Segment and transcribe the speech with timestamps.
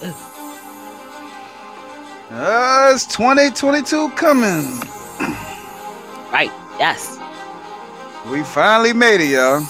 [0.00, 0.12] Uh,
[2.94, 4.78] it's 2022 coming.
[6.30, 6.52] Right.
[6.78, 7.18] Yes.
[8.30, 9.60] We finally made it, y'all.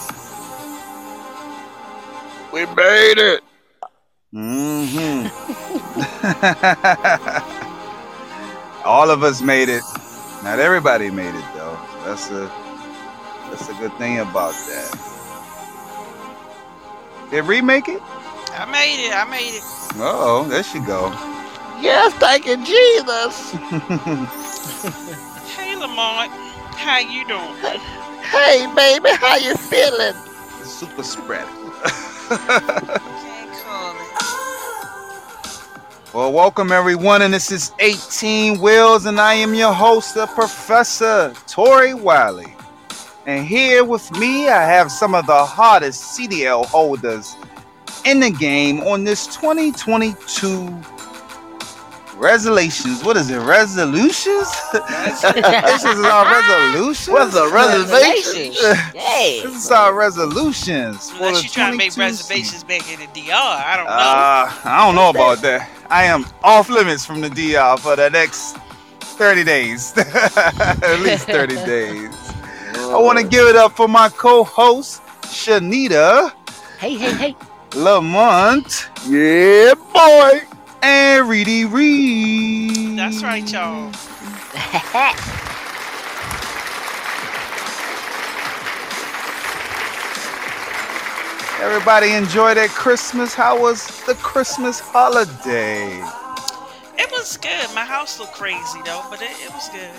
[2.53, 3.43] We made it.
[4.35, 5.29] Mm-hmm.
[8.85, 9.83] All of us made it.
[10.45, 11.79] Not everybody made it though.
[12.05, 12.51] That's a
[13.49, 14.99] that's a good thing about that.
[17.31, 18.03] Did Ree make it?
[18.53, 19.15] I made it.
[19.15, 19.78] I made it.
[19.99, 21.11] Uh oh, there she go.
[21.81, 23.55] Yes, thank you, Jesus.
[25.57, 26.31] Hey, Lamont.
[26.77, 27.55] How you doing?
[28.23, 30.15] Hey, baby, how you feeling?
[30.65, 31.47] Super spread.
[32.29, 34.25] Can't call it.
[36.15, 41.35] Well, welcome everyone, and this is 18 Wheels, and I am your host, the Professor
[41.49, 42.55] Tori Wiley.
[43.27, 47.37] And here with me, I have some of the hottest CDL holders
[48.09, 50.83] in the game on this 2022
[52.17, 53.05] resolutions.
[53.05, 53.39] What is it?
[53.39, 54.49] Resolutions?
[54.73, 57.09] this is our resolutions.
[57.09, 58.53] What's a reservation?
[58.95, 59.43] Hey.
[59.49, 61.11] This is our resolutions.
[61.11, 63.33] for Unless you trying to make 22 reservations back in the DR.
[63.33, 63.93] I don't know.
[63.93, 65.69] Uh, I don't know about that.
[65.91, 68.57] I am off limits from the DR for the next
[69.01, 69.93] 30 days.
[69.97, 72.15] At least 30 days.
[72.75, 76.33] I want to give it up for my co-host, Shanita
[76.79, 77.48] Hey, hey, hey.
[77.75, 80.43] Lamont Yeah, boy.
[80.83, 82.99] and Reedy Reed.
[82.99, 83.93] That's right, y'all.
[91.61, 93.35] Everybody enjoy their Christmas.
[93.35, 95.89] How was the Christmas holiday?
[96.97, 97.67] It was good.
[97.75, 99.91] My house looked crazy though, but it, it was good.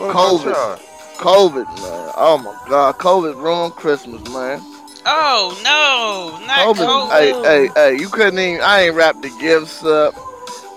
[0.00, 0.80] What COVID.
[1.18, 2.12] COVID, man.
[2.16, 4.60] Oh my God, COVID ruined Christmas, man.
[5.04, 7.10] Oh no, not COVID.
[7.10, 7.44] COVID.
[7.44, 8.60] Hey, hey, hey, you couldn't even.
[8.60, 10.14] I ain't wrapped the gifts up.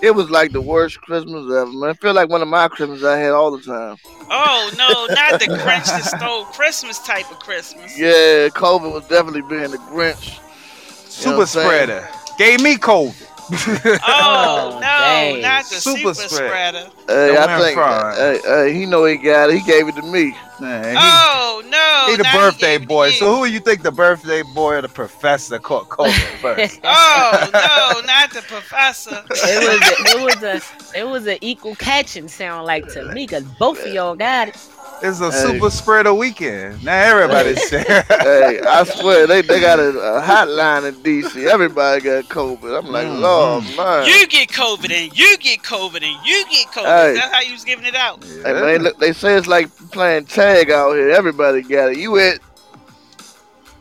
[0.02, 1.90] It was like the worst Christmas ever, man.
[1.90, 3.96] I feel like one of my Christmas I had all the time.
[4.30, 7.98] Oh no, not the Grinch that stole Christmas type of Christmas.
[7.98, 10.36] Yeah, COVID was definitely being the Grinch.
[10.36, 11.66] You know Super saying?
[11.66, 12.08] spreader.
[12.36, 13.25] Gave me COVID.
[14.08, 15.40] Oh, Oh, no, dang.
[15.42, 16.74] not the Super super, spread.
[16.74, 16.90] spreader.
[17.08, 17.74] Hey, I think.
[17.76, 18.16] front.
[18.16, 19.56] Hey, hey, he know he got it.
[19.58, 20.34] He gave it to me.
[20.58, 23.10] Man, he- Oh no, He the birthday gave it to boy.
[23.12, 26.80] So who do you think the birthday boy or the professor caught COVID first?
[26.82, 29.22] Oh no, not the professor.
[29.30, 30.42] It was a, it was
[30.94, 34.48] a it was an equal catching sound like to me because both of y'all got
[34.48, 34.56] it.
[35.02, 35.38] It's a Hey.
[35.58, 36.82] super spreader weekend.
[36.82, 38.02] Now everybody's there.
[38.08, 41.46] hey, I swear they, they got a, a hotline in DC.
[41.46, 42.78] Everybody got COVID.
[42.78, 43.20] I'm like, Mhm.
[43.20, 44.06] Lord, man.
[44.06, 46.84] You get COVID and you get COVID and you get COVID.
[46.86, 47.14] Hey.
[47.14, 48.24] That's how you was giving it out.
[48.24, 51.10] Hey, man, look, they say it's like playing tag out here.
[51.10, 51.98] Everybody got it.
[51.98, 52.40] You it?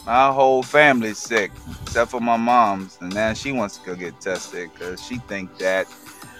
[0.06, 1.52] My whole family's sick,
[1.84, 5.58] except for my mom's, and now she wants to go get tested because she think
[5.58, 5.88] that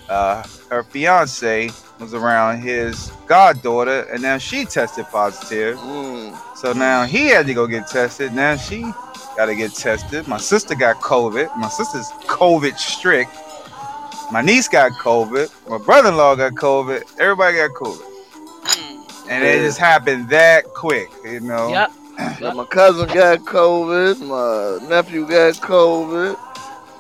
[0.08, 5.78] uh, her fiance was around his goddaughter, and now she tested positive.
[5.78, 6.38] Mm.
[6.58, 8.34] So now he had to go get tested.
[8.34, 8.82] Now she
[9.38, 10.28] got to get tested.
[10.28, 11.56] My sister got COVID.
[11.58, 13.32] My sister's COVID strict.
[14.32, 15.70] My niece got COVID.
[15.70, 17.20] My brother-in-law got COVID.
[17.20, 18.12] Everybody got COVID,
[18.66, 19.30] Mm.
[19.30, 21.70] and it just happened that quick, you know.
[21.70, 21.92] Yep.
[22.42, 24.22] Now, my cousin got COVID.
[24.22, 26.38] My nephew got COVID.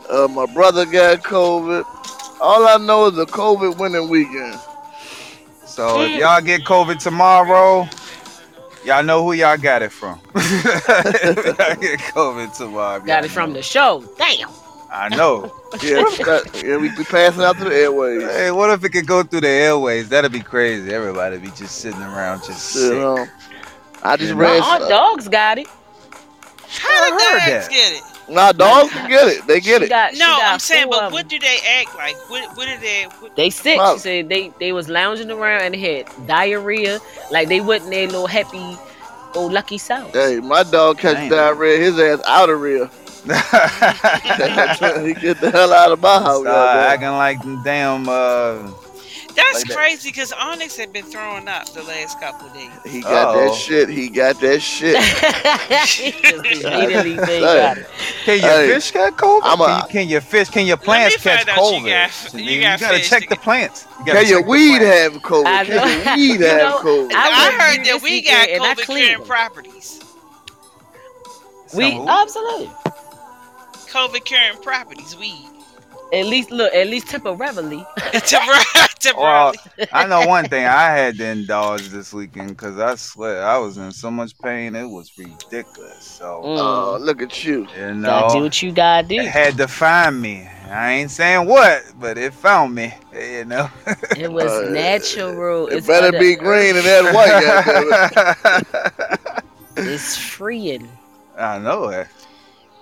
[0.10, 1.84] Uh, my brother got COVID.
[2.42, 4.60] All I know is a COVID winning weekend.
[5.76, 7.88] So if y'all get COVID tomorrow,
[8.86, 10.20] y'all know who y'all got it from.
[10.36, 13.00] If y'all get COVID tomorrow.
[13.00, 13.56] Got y'all it from know.
[13.58, 14.04] the show.
[14.18, 14.50] Damn.
[14.92, 15.54] I know.
[15.84, 18.24] Yeah, that- yeah, we be passing out to the airways.
[18.24, 20.08] Hey, what if it could go through the airways?
[20.08, 20.94] That'd be crazy.
[20.94, 22.92] Everybody be just sitting around just You sick.
[22.98, 23.28] know,
[24.04, 24.36] I just Yeah.
[24.36, 24.62] My read.
[24.64, 25.68] aunt dogs got it.
[26.70, 27.70] How did heard dogs that.
[27.70, 28.04] get it?
[28.28, 29.46] Nah, dogs can get it.
[29.48, 29.90] They get She it.
[29.90, 32.16] got- No, I'm saying, but what do they act like?
[32.30, 33.04] What what do they?
[33.20, 33.78] What, They sick.
[33.78, 33.94] Wow.
[33.96, 37.00] She said they they was lounging around and had diarrhea,
[37.32, 38.78] like they wasn't their little happy,
[39.36, 40.12] old lucky self.
[40.14, 41.30] Hey, my dog catch Damn.
[41.30, 41.78] diarrhea.
[41.80, 42.90] His ass out of real.
[43.26, 46.42] he get the hell out of my house.
[46.42, 48.08] Start acting like them damn.
[48.08, 48.72] Uh,
[49.36, 52.70] that's Like crazy because Onyx had been throwing up the last couple of days.
[52.86, 53.48] He got Uh-oh.
[53.50, 53.90] that shit.
[53.90, 54.96] He got that shit.
[56.66, 57.88] Immediately got it.
[58.24, 59.42] can your Hey, fish get COVID?
[59.44, 60.50] I'm a- can, you, can your fish?
[60.50, 61.90] Can your plants catch find out you COVID?
[61.90, 63.86] got- I you mean, got gotta check to the get- plants.
[64.00, 65.14] You gotta Can your check weed plants.
[65.14, 65.46] have COVID?
[65.46, 67.12] I Can your weed You have know, COVID?
[67.14, 70.00] I I, heard that we got and I COVID cleaned properties.
[71.74, 72.72] We Some- absolutely.
[73.92, 75.16] COVID curing properties.
[75.18, 75.50] Weed.
[76.16, 77.86] At least look, at least temporarily.
[78.14, 78.64] Temporarily.
[79.16, 79.54] Well.
[79.94, 83.78] I know one thing I had to indulge this weekend because I swear I was
[83.78, 86.04] in so much pain it was ridiculous.
[86.04, 87.06] So Oh, Mm.
[87.06, 87.68] look at you.
[87.78, 89.28] you Gotta do what you gotta it do.
[89.28, 90.50] had to find me.
[90.72, 92.96] I ain't saying what, but it found me.
[93.14, 93.70] You know.
[94.18, 95.68] It was Uh, natural.
[95.68, 97.44] It It's better other- be green and that white,
[98.66, 99.44] goddammit.
[99.78, 100.90] It's freeing.
[101.38, 102.08] I know it.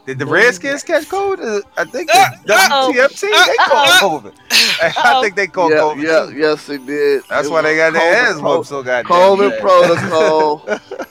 [0.06, 0.26] Did the.
[0.26, 1.40] Redskins catch COVID?
[1.40, 2.92] Uh, I think uh, the Uh-oh.
[2.94, 4.34] WTF team they uh, caught COVID.
[4.84, 5.22] I Uh-oh.
[5.24, 6.04] think they caught yeah, COVID.
[6.04, 6.38] yeah, too.
[6.38, 7.24] yes, they did.
[7.30, 9.12] That's It why they got their COVID ass pro- whooped so goddamn.
[9.12, 9.62] COVID bad.
[9.62, 10.80] protocol.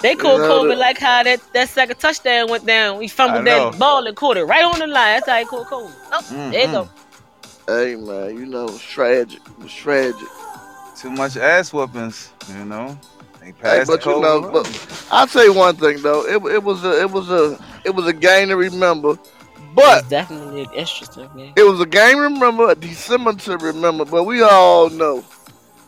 [0.00, 2.98] They called You know, COVID the- like how that, that second touchdown went down.
[2.98, 5.16] We fumbled that ball and caught it right on the line.
[5.16, 5.92] That's how he called COVID.
[6.12, 6.50] Oh, mm-hmm.
[6.52, 6.88] there you go.
[7.66, 9.40] hey man, you know, it's tragic.
[9.44, 10.28] It was tragic.
[10.96, 12.96] Too much ass whoopings, you know.
[13.40, 14.52] They Hey, passed but the you know, around.
[14.52, 16.24] but I'll tell you one thing though.
[16.26, 19.18] It, it was a it was a it was a game to remember.
[19.74, 21.52] But it's definitely interesting, man.
[21.56, 24.04] it was a game to remember, a December to remember.
[24.04, 25.24] But we all know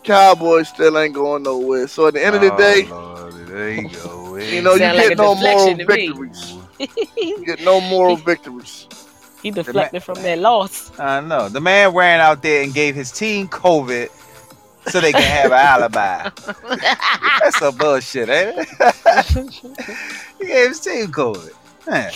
[0.04, 1.88] Cowboys still ain't going nowhere.
[1.88, 4.36] So at the end of the Oh, day, Lord, there you go.
[4.36, 6.06] you know, you Sound like get no moral deflection to me.
[6.06, 6.54] victories.
[7.16, 8.86] You get no moral victories.
[9.42, 10.92] he deflected from that loss.
[10.98, 11.48] I know.
[11.48, 14.08] The man ran out there and gave his team COVID
[14.90, 16.30] so they can have an alibi.
[17.40, 18.68] That's some bullshit, ain't it?
[20.38, 21.52] he gave his team COVID.
[21.90, 22.12] Man.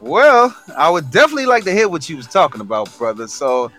[0.00, 3.26] Well, I would definitely like to hear what you was talking about, brother.
[3.26, 3.72] So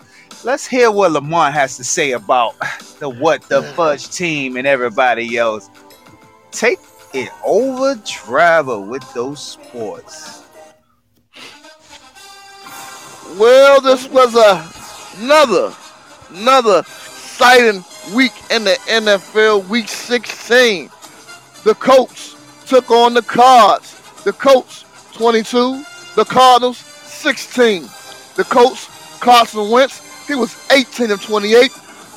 [0.44, 2.56] let's hear what Lamont has to say about
[3.00, 5.70] the what the fudge team and everybody else.
[6.50, 6.80] Take
[7.14, 10.42] it over travel with those sports.
[13.38, 15.76] Well, this was a, another,
[16.32, 17.84] another exciting
[18.16, 20.90] week in the NFL, Week 16.
[21.64, 22.36] The Colts
[22.66, 23.95] took on the Cards.
[24.26, 25.86] The Colts 22,
[26.16, 27.84] the Cardinals 16.
[28.36, 31.72] The Colts, Carson Wentz, he was 18 of 28,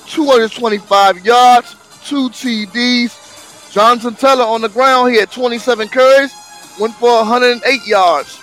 [0.06, 1.76] 225 yards,
[2.06, 3.70] two TDs.
[3.70, 6.32] Jonathan Taylor on the ground, he had 27 carries,
[6.80, 8.40] went for 108 yards.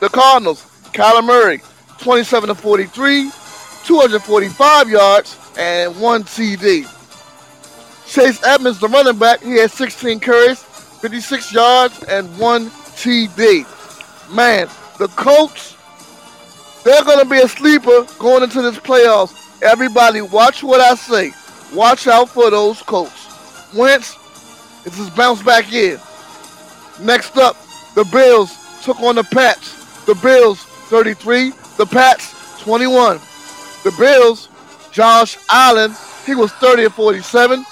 [0.00, 0.64] The Cardinals,
[0.94, 1.60] Kyler Murray,
[1.98, 3.30] 27 to 43,
[3.84, 6.90] 245 yards, and one TD.
[8.06, 10.64] Chase Edmonds, the running back, he had 16 carries,
[11.04, 13.66] 56 yards, and one TD.
[14.34, 14.68] Man,
[14.98, 15.76] the Colts,
[16.82, 19.62] they're going to be a sleeper going into this playoffs.
[19.62, 21.32] Everybody, watch what I say.
[21.74, 23.28] Watch out for those Colts.
[23.74, 24.16] Wentz,
[24.86, 26.00] it's his bounce back year.
[27.02, 27.58] Next up,
[27.94, 30.06] the Bills took on the Pats.
[30.06, 33.18] The Bills 33, the Pats 21.
[33.84, 34.48] The Bills,
[34.90, 37.62] Josh Allen, he was 30 of 47,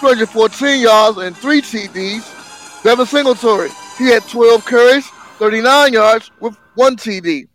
[0.00, 2.38] 214 yards and three TDs.
[2.82, 3.68] Devin Singletary,
[3.98, 5.06] he had 12 carries,
[5.38, 7.46] 39 yards with one TD.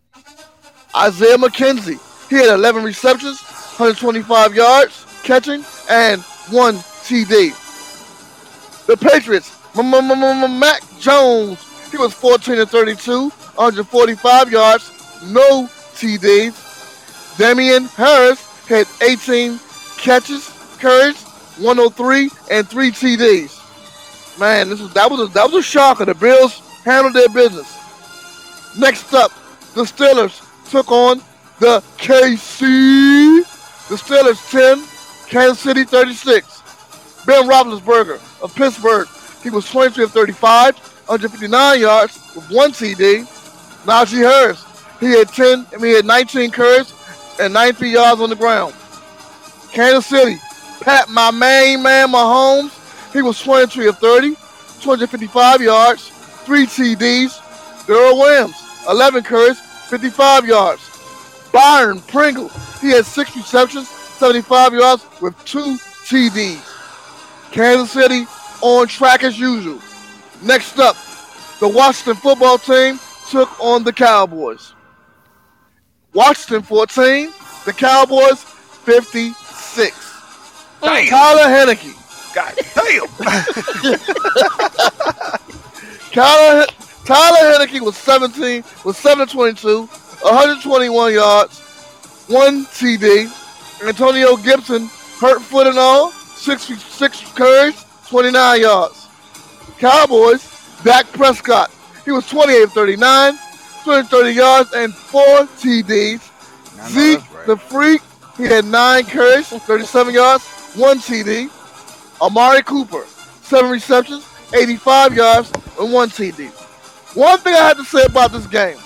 [0.96, 1.98] Isaiah McKenzie,
[2.30, 7.50] he had 11 receptions, 125 yards catching, and one TD.
[8.86, 14.90] The Patriots, Mac Jones, he was 14 to 32, 145 yards,
[15.26, 17.36] no TDs.
[17.36, 19.58] Damien Harris had 18
[19.98, 21.20] catches, carries,
[21.58, 23.55] 103, and three TDs.
[24.38, 26.04] Man, this is that was a, that was a shocker.
[26.04, 27.72] The Bills handled their business.
[28.78, 29.32] Next up,
[29.74, 31.18] the Steelers took on
[31.58, 33.44] the KC.
[33.88, 37.24] The Steelers 10, Kansas City 36.
[37.24, 39.08] Ben Roethlisberger of Pittsburgh,
[39.42, 43.24] he was 23 of 35, 159 yards with one TD.
[43.84, 44.64] Najee Harris,
[45.00, 46.92] he had 10, I mean, he had 19 carries
[47.40, 48.74] and 93 yards on the ground.
[49.72, 50.36] Kansas City,
[50.80, 52.75] Pat, my main man, Mahomes,
[53.16, 54.34] he was 23 of 30,
[54.80, 56.08] 255 yards,
[56.44, 57.42] three TDs.
[57.86, 58.54] Darrel Williams,
[58.88, 59.58] 11 carries,
[59.88, 60.82] 55 yards.
[61.50, 66.62] Byron Pringle, he had six receptions, 75 yards with two TDs.
[67.52, 68.26] Kansas City
[68.60, 69.80] on track as usual.
[70.42, 70.96] Next up,
[71.58, 74.74] the Washington football team took on the Cowboys.
[76.12, 77.32] Washington 14,
[77.64, 80.14] the Cowboys 56.
[80.82, 81.06] Damn.
[81.08, 82.05] Tyler Heinicke.
[82.36, 83.06] God damn.
[86.12, 86.66] Tyler,
[87.06, 91.60] Tyler Heinicke was 17, was 7 22, 121 yards,
[92.28, 93.32] one TD.
[93.88, 99.08] Antonio Gibson, hurt foot and all, six, six carries, 29 yards.
[99.78, 100.46] Cowboys,
[100.84, 101.70] Dak Prescott,
[102.04, 103.32] he was 28 of 39,
[103.84, 106.20] 230 yards, and four TDs.
[106.90, 107.46] Zeke, right.
[107.46, 108.02] the freak,
[108.36, 111.50] he had nine carries, 37 yards, one TD.
[112.20, 113.04] Amari Cooper,
[113.42, 116.48] seven receptions, 85 yards, and one TD.
[117.14, 118.78] One thing I had to say about this game,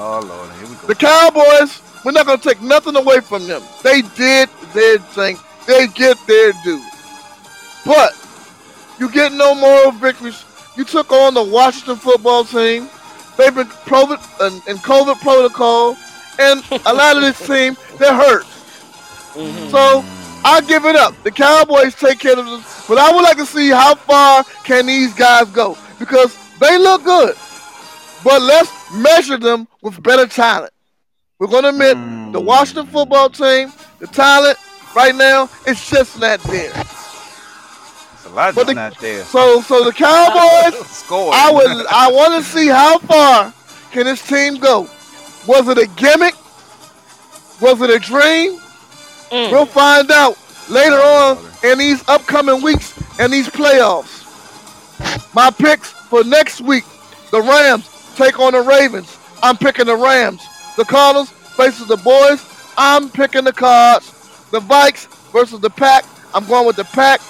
[0.00, 0.86] Oh Lord, here we go.
[0.86, 3.62] The Cowboys, we're not gonna take nothing away from them.
[3.82, 5.36] They did their thing.
[5.66, 6.82] They get their due.
[7.84, 8.12] But
[8.98, 10.44] you get no moral victories.
[10.76, 12.88] You took on the Washington football team.
[13.36, 15.96] They've been COVID in, in COVID protocol,
[16.38, 18.44] and a lot of this team they're hurt.
[19.34, 19.70] Mhm.
[19.70, 20.04] So
[20.44, 21.14] I give it up.
[21.24, 24.86] The Cowboys take care of them, but I would like to see how far can
[24.86, 27.34] these guys go because they look good.
[28.24, 30.72] But let's measure them with better talent.
[31.38, 31.96] We're gonna admit
[32.32, 32.44] the Mm.
[32.44, 34.58] Washington football team, the talent
[34.94, 36.72] right now, it's just not there.
[38.14, 39.24] It's a lot But the- not there.
[39.24, 41.32] So, so the Cowboys, Score.
[41.32, 43.52] I would, I want to see how far
[43.92, 44.88] can this team go.
[45.46, 46.34] Was it a gimmick?
[47.60, 48.60] Was it a dream?
[49.30, 49.50] Mm.
[49.52, 50.38] We'll find out
[50.70, 54.24] later on in these upcoming weeks and these playoffs.
[55.34, 56.84] My picks for next week:
[57.30, 59.16] the Rams take on the Ravens.
[59.42, 60.42] I'm picking the Rams.
[60.76, 62.44] The Cardinals faces the Boys.
[62.76, 64.12] I'm picking the Cards.
[64.50, 66.04] The Vikes versus the Pack.
[66.34, 67.20] I'm going with the Pack.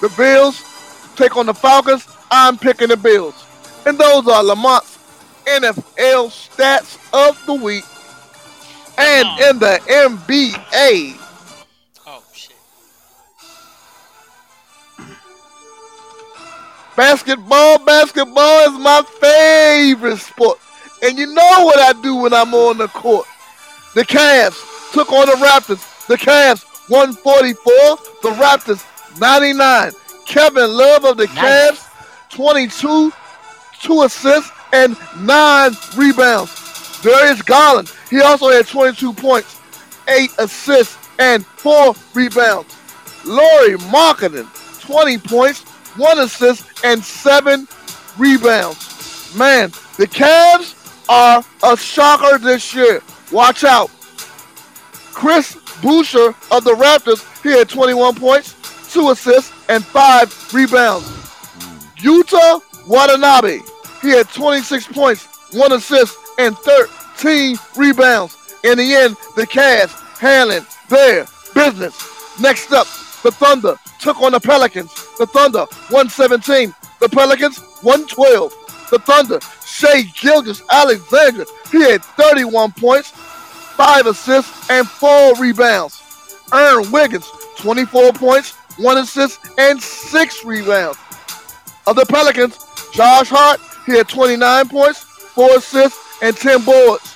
[0.00, 0.62] The Bills
[1.16, 2.06] take on the Falcons.
[2.30, 3.34] I'm picking the Bills.
[3.86, 4.98] And those are Lamont's
[5.46, 7.84] NFL stats of the week.
[8.96, 11.23] And in the NBA,
[16.96, 20.58] Basketball, basketball is my favorite sport.
[21.02, 23.26] And you know what I do when I'm on the court.
[23.94, 26.06] The Cavs took on the Raptors.
[26.06, 27.72] The Cavs 144,
[28.22, 28.84] the Raptors
[29.18, 29.92] 99.
[30.26, 31.36] Kevin Love of the Nice.
[31.36, 33.12] Cavs 22,
[33.82, 37.00] 2 assists, and 9 rebounds.
[37.02, 39.60] Darius Garland, he also had 22 points,
[40.08, 42.76] 8 assists, and 4 rebounds.
[43.24, 44.48] Lauri Markkanen,
[44.80, 45.64] 20 points,
[45.96, 47.66] 1 assist, and 7
[48.18, 49.34] rebounds.
[49.36, 50.74] Man, the Cavs
[51.08, 53.02] are a shocker this year.
[53.32, 53.90] Watch out.
[55.12, 58.54] Chris Boucher of the Raptors, he had 21 points,
[58.92, 61.06] 2 assists, and 5 rebounds.
[61.98, 63.60] Yuta Watanabe,
[64.02, 68.36] he had 26 points, 1 assist, and 13 rebounds.
[68.64, 71.94] In the end, the Cavs handling their business.
[72.40, 72.86] Next up,
[73.22, 74.92] the Thunder took on the Pelicans.
[75.18, 76.74] The Thunder 117.
[77.00, 78.52] The Pelicans 112.
[78.90, 86.00] The Thunder, Shai Gilgeous-Alexander, he had 31 points, 5 assists, and 4 rebounds.
[86.52, 90.98] Aaron Wiggins, 24 points, 1 assist, and 6 rebounds.
[91.86, 92.58] Of the Pelicans,
[92.92, 97.14] Josh Hart, he had 29 points, 4 assists, and 10 boards.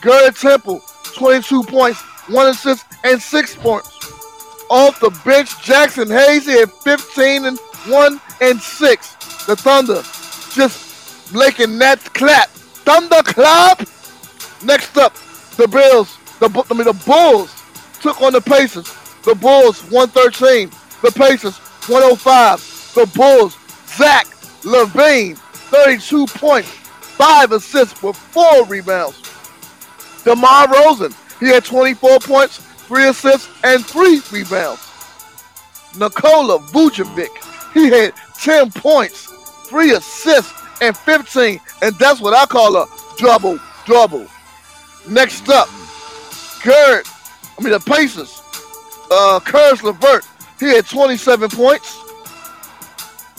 [0.00, 0.80] Gary Temple,
[1.14, 3.97] 22 points, 1 assist, and 6 points.
[4.70, 9.14] Off the bench, Jaxson Hayes, he had 15 and 1 and 6.
[9.46, 10.02] The Thunder
[10.54, 12.48] just making that clap.
[12.48, 13.80] Thunder clap!
[14.64, 15.14] Next up,
[15.56, 17.62] the Bills, the I mean the Bulls
[18.00, 18.94] took on the Pacers.
[19.24, 20.70] The Bulls 113,
[21.02, 21.58] the Pacers
[21.88, 22.92] 105.
[22.94, 23.56] The Bulls,
[23.86, 24.26] Zach
[24.62, 29.22] LaVine, 32 points, 5 assists with 4 rebounds.
[30.24, 34.80] DeMar Rosen, he had 24 points, 3 assists, and 3 rebounds.
[35.96, 37.28] Nikola Vucevic,
[37.74, 39.26] he had 10 points,
[39.68, 42.86] 3 assists, and 15, and that's what I call a
[43.18, 44.26] double double.
[45.08, 45.68] Next up,
[46.62, 47.06] Kurt,
[47.58, 48.40] I mean the Pacers,
[49.10, 50.26] uh, Curtis LeVert,
[50.58, 51.98] he had 27 points,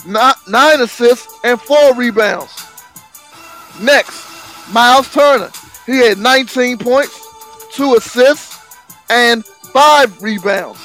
[0.06, 2.52] ni- 9 assists, and 4 rebounds.
[3.80, 4.26] Next,
[4.72, 5.50] Myles Turner,
[5.86, 7.20] he had 19 points,
[7.72, 8.49] 2 assists,
[9.10, 10.80] and 5 rebounds.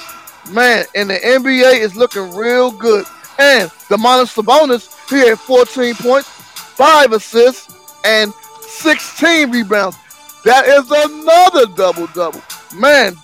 [0.52, 3.06] Man, and the NBA is looking real good.
[3.40, 9.98] And Demonis Sabonis, he had 14 points, 5 assists, and 16 rebounds.
[10.44, 12.42] That is another double double.
[12.76, 13.16] Man,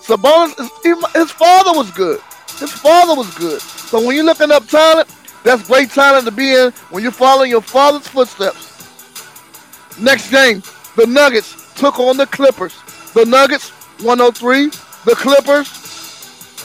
[0.00, 2.20] Sabonis, is, his father was good.
[2.58, 3.60] His father was good.
[3.60, 5.08] So when you're looking up talent,
[5.42, 8.70] that's great talent to be in when you're following your father's footsteps.
[10.00, 10.62] Next game,
[10.96, 12.74] the Nuggets took on the Clippers.
[13.12, 13.70] The Nuggets
[14.02, 14.66] 103,
[15.04, 15.68] the Clippers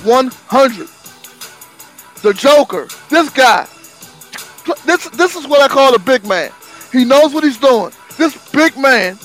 [0.03, 0.87] 100.
[2.23, 3.67] The Joker, this guy,
[4.85, 6.51] this this is what I call a big man.
[6.91, 7.91] He knows what he's doing.
[8.17, 9.19] This big man,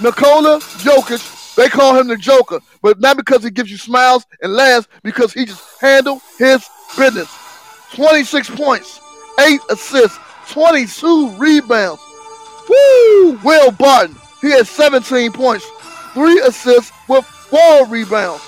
[0.00, 4.52] Nikola Jokic, they call him the Joker, but not because he gives you smiles and
[4.52, 7.28] laughs, because he just handle his business.
[7.94, 9.00] 26 points,
[9.40, 10.18] 8 assists,
[10.50, 12.00] 22 rebounds.
[12.68, 13.38] Woo!
[13.42, 15.66] Will Barton, he had 17 points,
[16.14, 18.42] 3 assists with 4 rebounds.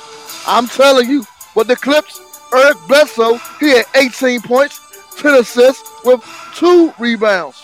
[0.47, 1.25] I'm telling you,
[1.55, 2.21] what the Clips,
[2.55, 4.81] Eric Bledsoe, he had 18 points,
[5.19, 6.25] 10 assists with
[6.57, 7.63] 2 rebounds.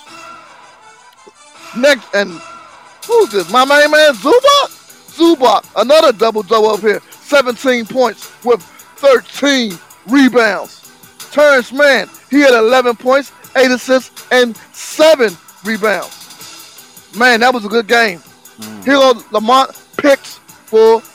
[1.77, 2.41] Next, and
[3.07, 3.51] Who's this?
[3.51, 4.69] My main man Zubac?
[5.15, 7.01] Zubac, another double double up here.
[7.11, 10.91] 17 points with 13 rebounds.
[11.31, 17.13] Terance Mann, he had 11 points, 8 assists, and 7 rebounds.
[17.17, 18.21] Man, that was a good game.
[18.59, 18.85] Mm.
[18.85, 20.41] Here are Lamont picks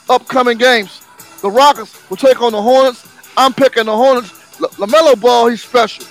[0.09, 1.01] upcoming games.
[1.41, 3.07] The Rockets will take on the Hornets.
[3.37, 4.31] I'm picking the Hornets.
[4.61, 6.05] L- LaMelo Ball, he's special.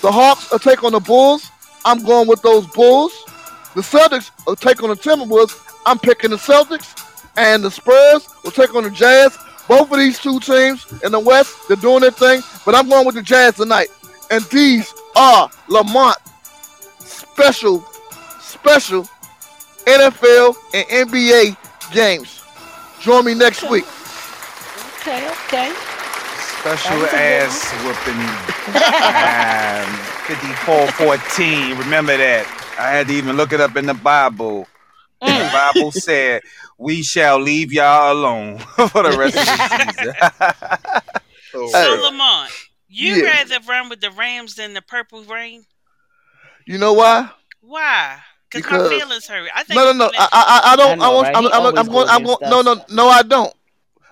[0.00, 1.50] The Hawks will take on the Bulls.
[1.84, 3.12] I'm going with those Bulls.
[3.74, 5.60] The Celtics will take on the Timberwolves.
[5.86, 6.94] I'm picking the Celtics.
[7.36, 9.36] And the Spurs will take on the Jazz.
[9.68, 13.04] Both of these two teams in the West, they're doing their thing, but I'm going
[13.06, 13.88] with the Jazz tonight.
[14.30, 16.16] And these are Lamont
[17.38, 17.84] special,
[18.40, 19.08] special
[19.86, 21.56] NFL and NBA
[21.92, 22.37] games.
[23.00, 23.84] Join me next week.
[25.00, 25.72] Okay, okay.
[26.60, 28.20] Special ass whooping.
[28.74, 29.88] Um,
[30.26, 31.78] 54-14.
[31.78, 32.44] Remember that.
[32.78, 34.66] I had to even look it up in the Bible.
[35.22, 35.26] Mm.
[35.38, 35.50] The
[35.80, 36.42] Bible said,
[36.78, 40.14] "We shall leave y'all alone for the rest of the season."
[41.50, 41.96] So Hey.
[42.02, 42.50] Lamont,
[42.88, 43.30] you Yeah.
[43.30, 45.64] rather run with the Rams than the Purple Rain?
[46.66, 47.30] You know why?
[47.62, 48.18] Why?
[48.50, 49.50] Because Because- my feelings hurt.
[49.54, 50.10] I think No, no, no.
[50.18, 51.00] I, I, I don't.
[51.00, 51.26] I I, know, want.
[51.26, 51.36] right?
[51.36, 52.08] I'm, I'm, I'm, going.
[52.08, 52.38] I'm going.
[52.42, 53.08] No, no, no.
[53.08, 53.52] I don't.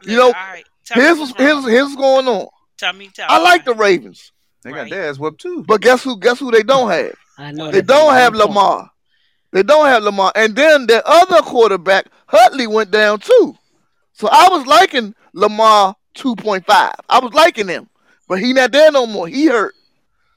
[0.02, 0.64] You know, all right.
[0.84, 2.46] Tell me Here's what's what's, here's here's what's going on.
[2.78, 3.44] Tell me, tell I me.
[3.44, 4.88] like the Ravens, They Right.
[4.88, 5.64] got theirs whooped too.
[5.66, 6.18] but guess who?
[6.18, 7.14] Guess who they don't have?
[7.38, 8.48] I know They don't have one point.
[8.56, 8.90] Lamar.
[9.52, 10.32] They don't have Lamar.
[10.34, 13.56] And then their other quarterback, Huntley, went down too.
[14.12, 16.64] So I was liking Lamar 2.5.
[16.68, 17.88] I was liking him,
[18.28, 19.26] but he not there no more.
[19.28, 19.74] He hurt.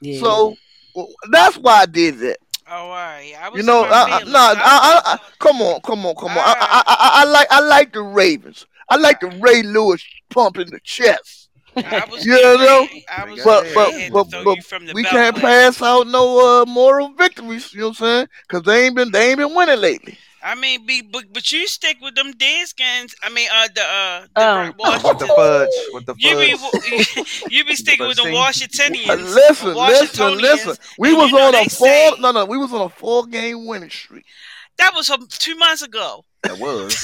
[0.01, 0.20] Yeah.
[0.22, 0.56] So
[0.96, 2.38] well, that's why I did that.
[2.71, 3.33] Oh, right.
[3.41, 6.31] I was You know, I, I, nah, I, I, I, come on, come on, come
[6.31, 6.38] on.
[6.38, 8.65] I, I, I, I like, I like the Ravens.
[8.89, 11.49] I like the Ray Lewis pump in the chest.
[11.75, 16.07] I was You know, I was But, but, but, but the we can't pass out
[16.07, 17.73] no uh, moral victories.
[17.73, 18.27] You know what I'm saying?
[18.47, 20.17] Because they ain't been, they ain't been winning lately.
[20.41, 23.13] I mean, be, but, but you stick with them Deadskins.
[23.22, 24.67] I mean, uh, the uh, the Um,
[25.03, 25.69] With the fudge.
[25.93, 26.24] With the fudge.
[26.24, 26.36] You
[27.50, 28.34] be you be sticking with the Thing.
[28.36, 29.34] Washingtonians.
[29.36, 30.75] listen, the listen, listen.
[30.98, 33.65] We was on they a say- four, no, no, we was on a four game
[33.67, 34.25] winning streak.
[34.77, 36.23] That was um, two months ago.
[36.43, 36.95] That was.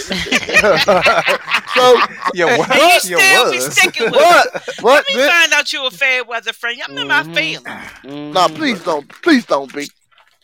[1.76, 1.96] So,
[2.34, 3.10] you And you was.
[3.10, 4.50] You still be sticking with it.
[4.54, 6.80] but, but Let me then, find out you a fair weather friend.
[6.88, 7.36] I'm in my Mhm.
[7.36, 7.68] feelings.
[8.06, 8.34] Mhm.
[8.34, 9.90] nah, please don't, please don't be.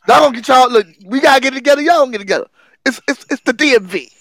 [0.08, 0.70] Y'all gonna get y'all.
[0.70, 1.82] Look, we gotta get together.
[1.82, 2.48] Y'all gonna get together.
[2.86, 4.12] It's, it's, it's the DMV.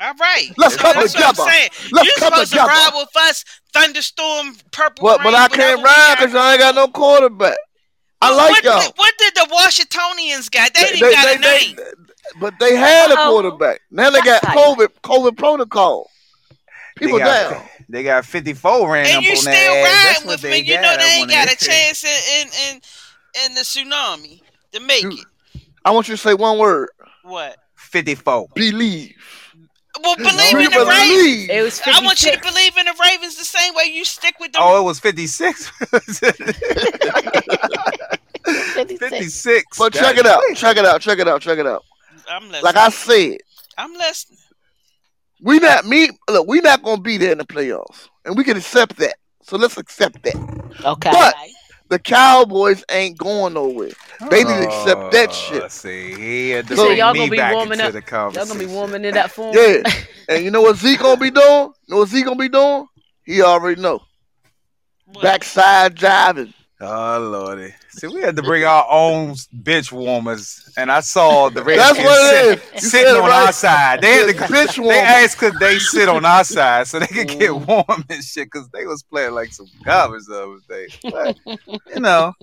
[0.00, 0.50] All right.
[0.58, 1.34] Let's come that's together.
[1.38, 1.70] What I'm saying.
[1.92, 2.68] Let's You're come supposed together.
[2.68, 6.60] to ride with us, thunderstorm, purple But, rain, but I can't ride because y'all ain't
[6.60, 7.56] got no quarterback.
[8.20, 8.80] I Well, like what, y'all.
[8.80, 10.74] Did, what did the Washingtonians got?
[10.74, 11.76] They didn't got a name.
[12.40, 13.30] but they had a oh.
[13.30, 13.80] quarterback.
[13.90, 16.10] Now they got COVID, COVID protocol.
[16.96, 17.62] People they got, down.
[17.88, 19.92] They got 54 ran and you on still their ass.
[19.92, 20.58] That's riding with me.
[20.60, 22.80] You know they ain't got a chance in in in,
[23.46, 24.40] in the tsunami
[24.72, 25.26] to make You- it.
[25.84, 26.88] I want you to say one word.
[27.22, 27.56] What?
[27.96, 28.48] 54.
[28.54, 29.14] Believe.
[30.02, 31.48] Well, believe You in the Ravens.
[31.48, 34.34] It was I want you to believe in the Ravens the same way you stick
[34.38, 34.60] with them.
[34.62, 35.68] Oh, it was 56.
[35.78, 36.38] 56.
[38.98, 39.78] 56.
[39.78, 40.42] But check it out.
[40.54, 41.00] Check it out.
[41.00, 41.40] Check it out.
[41.40, 41.82] Check it out.
[42.28, 42.62] I'm listening.
[42.62, 43.38] Like I said,
[43.78, 44.38] I'm listening.
[45.40, 46.10] we not me.
[46.28, 49.14] Look, we not gonna be there in the playoffs, and we can accept that.
[49.42, 50.36] So let's accept that.
[50.84, 51.10] Okay.
[51.10, 51.34] But-
[51.88, 53.90] The Cowboys ain't going nowhere.
[54.30, 55.62] They need to accept that oh, shit.
[55.62, 58.66] Oh, See, he had to So y'all gonna be warming up- the Y'all gonna be
[58.66, 59.54] warming it up for 'em?
[59.84, 59.92] Yeah.
[60.28, 61.46] And you know what Zeke gonna be doing?
[61.46, 62.86] You know what Zeke gonna be doing?
[63.22, 64.00] He already know.
[65.04, 65.22] What?
[65.22, 66.52] Backside driving.
[66.78, 67.72] Oh lordy!
[67.88, 71.66] See, we had to bring our own bench warmers, and I saw the That's
[71.98, 72.82] Redskins what sit- it is.
[72.84, 73.46] You sitting it on right.
[73.46, 74.02] our side.
[74.02, 77.28] They had to Bitch They asked could they sit on our side so they could
[77.28, 77.66] get Mhm.
[77.66, 80.86] warm and shit because they was playing like some garbage the other day.
[81.02, 81.38] But
[81.94, 82.34] you know,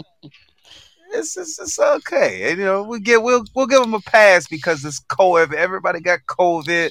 [1.11, 2.49] it's, it's it's okay.
[2.49, 5.53] And, you know, we get we'll we'll give them a pass because it's COVID.
[5.53, 6.89] Everybody got COVID.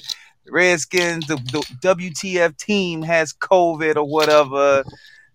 [0.49, 4.83] Redskins, the, the WTF team has COVID or whatever.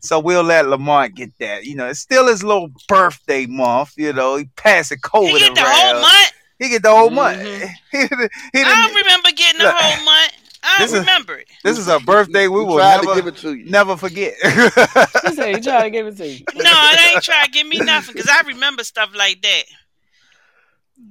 [0.01, 1.65] So we'll let Lamont get that.
[1.65, 3.95] You know, it's still his little birthday month.
[3.97, 5.73] You know, he passed the COVID He get the around.
[5.75, 6.33] whole month.
[6.59, 7.39] He get the whole month.
[7.41, 7.69] Mhm.
[7.93, 10.33] he, didn't- he I don't remember getting the Look, whole month.
[10.63, 11.49] I don't is- remember it.
[11.65, 13.71] This is a birthday we We will tried to never, give it to you.
[13.71, 14.35] never forget.
[14.43, 16.45] She said he trying to give it to you.
[16.55, 19.63] No, it ain't trying to give me nothing because I remember stuff like that.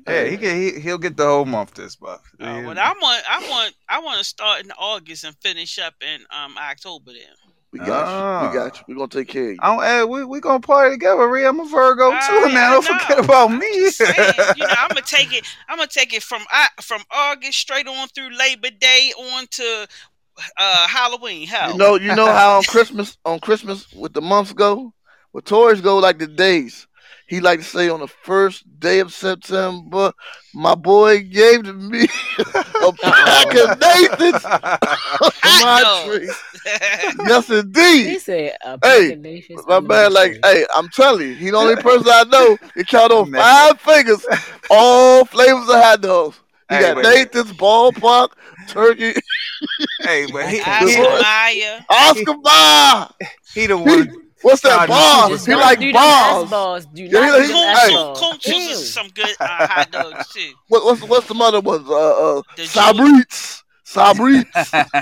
[0.08, 0.56] yeah, he can.
[0.62, 2.22] He, he'll get the whole month this month.
[2.40, 5.94] Uh, but I want, I want, I want to start in August and finish up
[6.02, 7.12] in um October.
[7.14, 7.94] Then We got you.
[7.94, 8.48] Ah.
[8.50, 8.84] We got you.
[8.88, 9.58] We're gonna take care of you.
[9.62, 11.50] I don't, hey, we we gonna party together, Rhea.
[11.50, 12.72] I'm a Virgo too, Ah, man.
[12.72, 13.00] Don't I know.
[13.00, 13.90] forget about me.
[13.90, 14.14] Saying,
[14.56, 15.46] you know, I'm gonna take it.
[15.68, 19.88] I'm gonna take it from I, from August straight on through Labor Day on to
[20.58, 21.48] uh Halloween.
[21.48, 24.94] Hell, You know, you know how on Christmas, on Christmas, with the months go,
[25.34, 26.87] with Taurus go like the days.
[27.28, 30.14] He like to say on the first day of September,
[30.54, 32.08] my boy gave to me
[32.40, 32.92] a uh-uh.
[33.02, 34.78] pack of Nathan's on my
[35.44, 36.28] Hot tree.
[36.28, 37.16] dogs.
[37.28, 38.08] Yes, indeed.
[38.12, 41.36] He said, a Hey, pack of Nathan's My man, my like, hey, I'm telling you,
[41.36, 42.58] he the only person I know.
[42.76, 44.26] He count on five fingers,
[44.70, 46.40] all flavors of hot dogs.
[46.70, 48.30] He Hey, got but- Nathan's ballpark,
[48.68, 49.14] turkey,
[50.02, 53.08] hey, but he, Oscar he, Oscar Mayer.
[53.54, 54.27] He the He, one.
[54.42, 55.46] What's that Starting bars?
[55.46, 56.50] He like do them S bars.
[56.50, 56.86] balls.
[56.86, 57.84] Do Yeah, not he- do he- them hey.
[57.88, 58.20] S balls.
[58.20, 58.72] Coach's Ew.
[58.72, 60.52] is some good uh, hot dogs too.
[60.68, 61.88] What, what's what's the mother ones?
[61.90, 63.64] Uh, uh, The Sabritz.
[63.86, 64.74] Sabritz.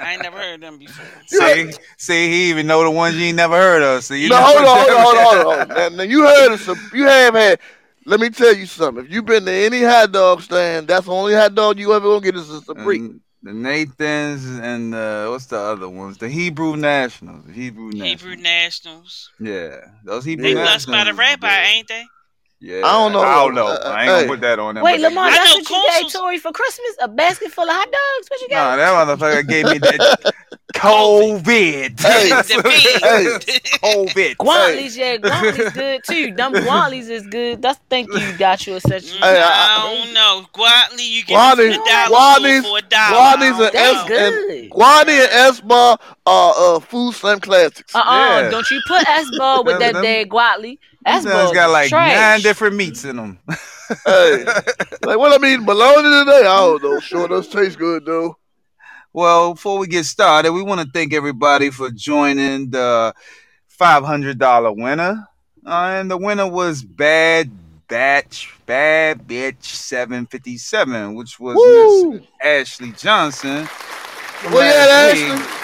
[0.00, 1.06] I ain't never heard them before.
[1.26, 4.02] see, see, he even know the ones you ain't never heard of.
[4.04, 5.68] So you no, know hold on, hold on, hold on, hold on.
[5.76, 6.90] Now, now you heard of some.
[6.92, 7.60] You have had.
[8.06, 9.04] Let me tell you something.
[9.04, 12.06] If you've been to any hot dog stand, that's the only hot dog you ever
[12.06, 12.98] gonna get is a Sabritz.
[12.98, 16.16] And the Nathans and uh, what's the other ones?
[16.18, 17.44] The Hebrew Nationals.
[17.46, 18.22] The Hebrew Nationals.
[18.22, 19.30] Hebrew Nationals.
[19.38, 20.62] Yeah, those Hebrew They Yeah.
[20.62, 22.06] blessed by the rabbi, ain't they?
[22.60, 23.20] Yeah, I don't know.
[23.20, 23.66] I don't know.
[23.66, 24.84] Uh, I ain't gonna put that on them.
[24.84, 26.96] Wait, Lamar, that's what you gave Consul's- Tori for Christmas?
[27.02, 28.30] A basket full of hot dogs?
[28.30, 28.78] What you got?
[28.78, 30.32] Nah, that motherfucker gave me that
[30.74, 32.00] COVID.
[32.00, 33.64] Hey, That's the what- big.
[33.82, 34.36] COVID.
[34.36, 36.32] Gwaltneys, yeah, Gwaltneys good too.
[36.34, 37.60] Them Gwaltneys is good.
[37.60, 39.10] That's think you got you a such.
[39.10, 40.46] Hey, I- I don't know.
[40.54, 43.16] Gwaltney, you get Gwaltney- it from dollar for a dollar.
[43.16, 44.48] Gwaltney's I and don't S- know.
[44.48, 44.70] good.
[44.70, 47.94] Guani and S Bar are uh, food slam classics.
[47.94, 48.50] Uh uh-uh, Yeah.
[48.50, 50.78] don't you put S ball with that them- dead Gwaltney.
[51.06, 52.14] These S things ball got like trash.
[52.14, 53.38] nine different meats in them.
[54.06, 54.44] hey,
[55.02, 56.40] like what I mean, eating bologna today?
[56.40, 57.00] I don't know.
[57.00, 58.38] Sure does taste good though.
[59.12, 63.14] Well, before we get started, we want to thank everybody for joining the
[63.80, 65.28] $500 winner.
[65.64, 67.48] Uh, and the winner was Bad
[67.86, 71.54] Batch, Bad Bitch 757, which was
[72.12, 73.68] Miss Ashley Johnson.
[74.46, 75.54] Well, yeah, Ashley.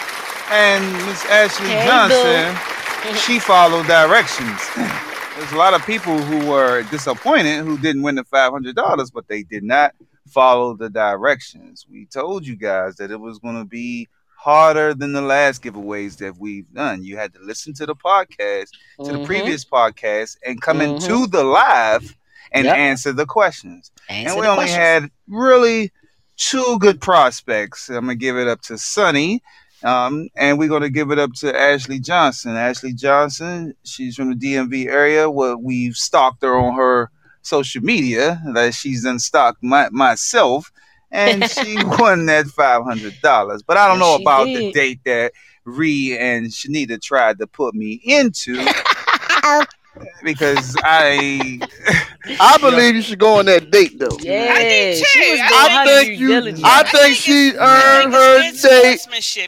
[0.52, 4.60] And Miss Ashley Hey, Johnson, she followed directions.
[5.40, 9.42] There's a lot of people who were disappointed who didn't win the $500, but they
[9.42, 9.94] did not
[10.28, 11.86] follow the directions.
[11.90, 16.18] We told you guys that it was going to be harder than the last giveaways
[16.18, 17.04] that we've done.
[17.04, 18.68] You had to listen to the podcast,
[19.02, 19.24] to the Mhm.
[19.24, 20.96] previous podcast, and come Mhm.
[21.00, 22.14] into the live
[22.52, 22.76] and Yep.
[22.76, 23.90] answer the questions.
[24.10, 24.76] Answer and we only questions.
[24.78, 25.90] had really
[26.36, 27.88] two good prospects.
[27.88, 29.42] I'm gonna give it up to Sunny,
[29.82, 32.56] um, and we're gonna give it up to Ashley Johnson.
[32.56, 35.30] Ashley Johnson, she's from the DMV area.
[35.30, 37.10] Well, we've stalked her on her
[37.42, 38.40] social media.
[38.54, 40.70] That she's unstalked my, myself,
[41.10, 43.62] and she won that five hundred dollars.
[43.62, 45.32] But I don't know she about the date that
[45.64, 48.56] Ree and Shanita tried to put me into.
[50.22, 51.58] Because I
[52.40, 54.16] I believe you should go on that date though.
[54.20, 55.30] Yeah, I did she too.
[55.30, 56.62] was I I think you- diligence.
[56.64, 59.00] I I think think she earned her date.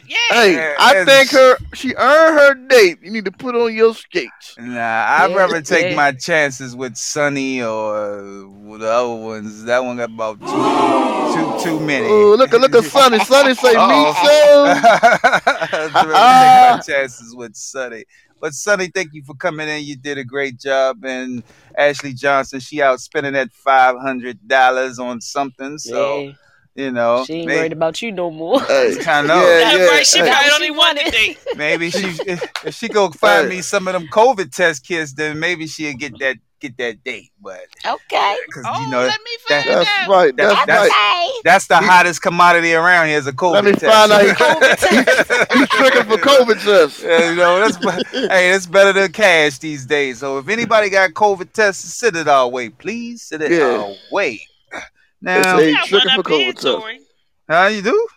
[0.07, 0.15] Yeah.
[0.31, 2.99] Hey, Yeah, I think she- her she earned her date.
[3.03, 4.55] You need to put on your skates.
[4.57, 5.95] Nah, I'd Yeah, rather take yeah.
[5.95, 9.63] my chances with Sunny or with the other ones.
[9.65, 12.07] That one got about two, too, too many.
[12.09, 13.19] Look at look at Sunny.
[13.19, 14.13] Sunny say me Uh-oh.
[14.23, 14.89] too.
[15.77, 16.81] I'd rather take my ah.
[16.85, 18.05] chances with Sunny.
[18.43, 19.83] But Sunny, thank you for coming in.
[19.85, 21.05] You did a great job.
[21.05, 21.43] And
[21.77, 25.77] Ashley Johnson, she out spending that five hundred dollars on something.
[25.77, 26.31] So yeah,
[26.75, 28.59] you know, she ain't may- worried about you no more.
[28.59, 29.35] Hey, I know.
[29.41, 29.85] Yeah, yeah.
[29.85, 30.05] right.
[30.05, 30.29] She hey.
[30.29, 31.13] probably only what she wanted.
[31.13, 31.37] date.
[31.55, 33.55] Maybe she if, if she go find Hey.
[33.55, 37.31] me some of them COVID test kits, then maybe she'll get that get that date.
[37.41, 38.37] But Okay.
[38.47, 40.09] because Oh, you know let me that- find That's out.
[40.09, 40.35] right.
[40.35, 41.31] That's that's- Okay.
[41.43, 43.85] that's the hottest commodity around here is a COVID Let me test.
[43.85, 47.03] find out he- COVID You tricking for COVID test.
[47.03, 47.77] Yeah, you know, that's
[48.11, 50.19] hey, it's better than cash these days.
[50.19, 53.23] So if anybody got COVID tests, send it our way, please.
[53.23, 53.77] Send it Yeah.
[53.77, 54.47] our way.
[54.73, 54.85] It's
[55.21, 56.61] Now, a- You got tricking for COVID test.
[56.65, 56.99] Tori.
[57.47, 58.07] how you do?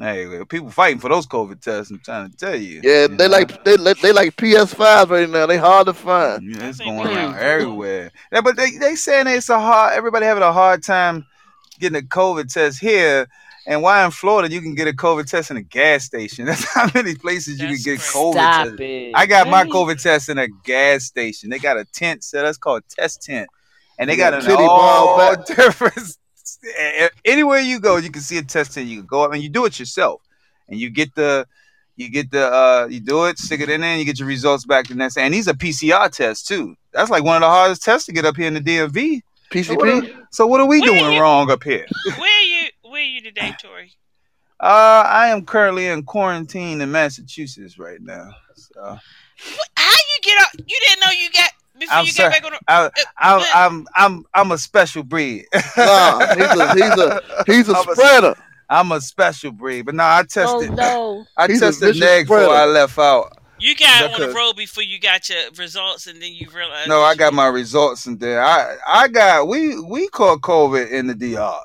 [0.00, 1.90] Hey, people fighting for those COVID tests.
[1.90, 2.80] I'm trying to tell you.
[2.82, 3.32] Yeah, You they know?
[3.32, 5.44] like they they like PS5 right now.
[5.46, 6.42] They hard to find.
[6.54, 8.10] Yeah, it's going we around everywhere.
[8.32, 9.92] Yeah, but they they saying it's a hard.
[9.94, 11.26] Everybody having a hard time
[11.78, 13.28] getting a COVID test here.
[13.66, 16.46] And why in Florida you can get a COVID test in a gas station?
[16.46, 18.00] That's how many places you That's can get.
[18.00, 18.80] COVID Stop test.
[18.80, 19.12] it.
[19.14, 21.50] I got my COVID test in a gas station.
[21.50, 22.42] They got a tent set.
[22.42, 23.48] That's called test tent,
[23.98, 25.44] and they got an titty ball all back.
[25.46, 26.16] different.
[27.24, 28.86] Anywhere you go, you can see a test tent.
[28.88, 30.20] You can go up and you do it yourself,
[30.68, 31.46] and you get the,
[31.96, 34.28] you get the, uh, you do it, stick it in there, and you get your
[34.28, 35.22] results back the next day.
[35.22, 36.76] And these are PCR tests too.
[36.92, 39.20] That's like one of the hardest tests to get up here in the DMV.
[39.64, 40.14] So what PCP.
[40.14, 41.86] are, so what are we Where doing you- wrong up here?
[42.18, 43.92] Where you where you today, Tori?
[44.60, 48.30] Uh, I am currently in quarantine in Massachusetts right now.
[48.54, 48.98] So.
[49.76, 50.50] How you get up?
[50.54, 52.30] You didn't know you got before I'm you sorry.
[52.30, 52.90] got back on.
[52.94, 55.46] The, I, I'm, I'm, I'm, I'm a special breed.
[55.76, 58.34] Nah, he's a he's a he's a I'm a- spreader.
[58.68, 60.44] I'm a special breed, but no, I tested.
[60.46, 60.76] Oh tested.
[60.76, 61.24] no.
[61.36, 62.50] I He's tested vicious neg before.
[62.54, 63.32] I left out.
[63.58, 66.88] You got That on the road before you got your results, and then you realized.
[66.88, 71.08] No, I got my results and then I I got we we caught COVID in
[71.08, 71.58] the DR.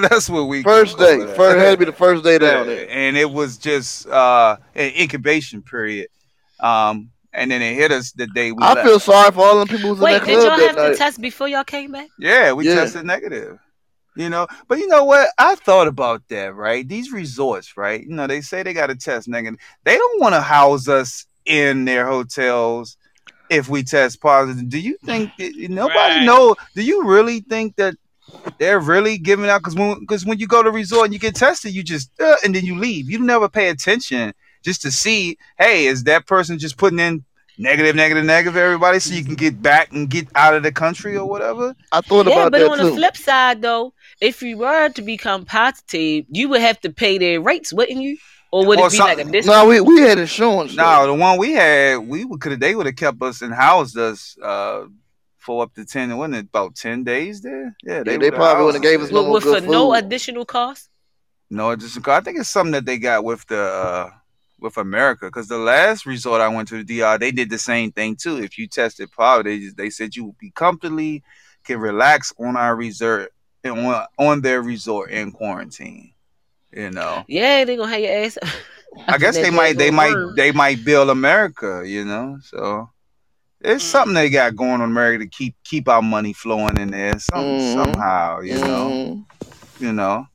[0.08, 1.36] That's what we First day, COVID at.
[1.36, 2.86] first had to be the first day down Yeah, there.
[2.90, 6.08] and it was just uh an incubation period.
[6.60, 8.86] Um and then it hit us the day we I left.
[8.86, 10.92] feel sorry for all the people who's in Wait, that did y'all club have that
[10.92, 12.08] to test before y'all came back?
[12.18, 12.74] Yeah, we Yeah.
[12.74, 13.58] tested negative.
[14.16, 15.30] You know, but you know what?
[15.38, 16.86] I thought about that, right?
[16.86, 18.02] These resorts, right?
[18.04, 19.58] You know, they say they got to test negative.
[19.84, 22.96] They don't want to house us in their hotels
[23.48, 24.68] if we test positive.
[24.68, 26.24] Do you think that, nobody Right.
[26.26, 26.56] know?
[26.74, 27.94] Do you really think that
[28.58, 29.58] they're really giving out?
[29.58, 32.36] Because when because when you go to resort and you get tested, you just uh,
[32.44, 33.08] and then you leave.
[33.08, 37.24] You never pay attention just to see, hey, is that person just putting in
[37.58, 41.16] negative, negative, negative, everybody, so you can get back and get out of the country
[41.16, 41.74] or whatever?
[41.92, 42.84] I thought Yeah, about but on too.
[42.90, 47.18] the flip side, though, if you were to become positive, you would have to pay
[47.18, 48.16] their rates, wouldn't you?
[48.52, 49.46] Or would Or it be some- like a discount?
[49.46, 50.74] no, we, we had insurance.
[50.74, 51.12] No, though.
[51.12, 54.36] the one we had, we could have they would have kept us and housed us
[54.42, 54.86] uh
[55.38, 57.74] for up to ten, wasn't it about ten days there?
[57.84, 59.64] Yeah, they would've probably wouldn't have housed gave us us no more with, with good
[59.64, 60.88] for no additional cost?
[61.48, 64.10] No, it's just I think it's something that they got with the uh
[64.60, 67.92] with America because the last resort I went to the DR, they did the same
[67.92, 68.36] thing too.
[68.38, 71.22] If you tested positive, they they said you would be comfortably
[71.64, 73.32] can relax on our resort
[73.64, 76.12] and on, on their resort in quarantine.
[76.72, 78.38] You know, Yeah, they gonna have your ass.
[79.08, 80.34] I guess they might they might worm.
[80.36, 82.38] they might build America, you know.
[82.42, 82.90] So
[83.60, 83.90] it's Mm.
[83.90, 87.44] something they got going on America to keep keep our money flowing in there some,
[87.44, 87.74] Mhm.
[87.74, 88.90] somehow, you know.
[88.90, 89.24] Mhm.
[89.80, 90.26] You know.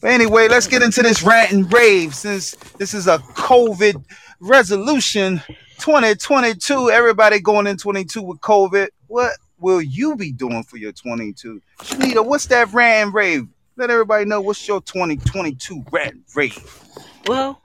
[0.00, 4.04] But anyway, let's get into this rant and rave since this is a COVID
[4.40, 5.42] resolution
[5.78, 6.90] 2022.
[6.90, 8.88] Everybody going in 22 with COVID.
[9.08, 11.60] What will you be doing for your 22?
[11.80, 13.48] Shanita, what's that rant and rave?
[13.76, 16.84] Let everybody know what's your 2022 rant and rave.
[17.26, 17.60] Well,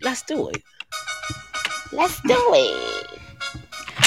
[0.00, 0.62] let's do it.
[1.92, 3.06] Let's do it.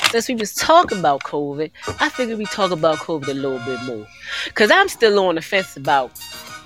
[0.09, 3.79] Since we was talking about COVID, I figured we talk about COVID a little bit
[3.83, 4.07] more.
[4.55, 6.19] Cause I'm still on the fence about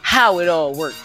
[0.03, 1.01] how it all works.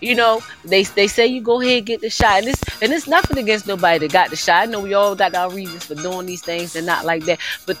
[0.00, 2.92] You know, they they say you go ahead and get the shot, and it's and
[2.92, 4.62] it's nothing against nobody that got the shot.
[4.62, 7.38] I know we all got our reasons for doing these things and not like that.
[7.66, 7.76] But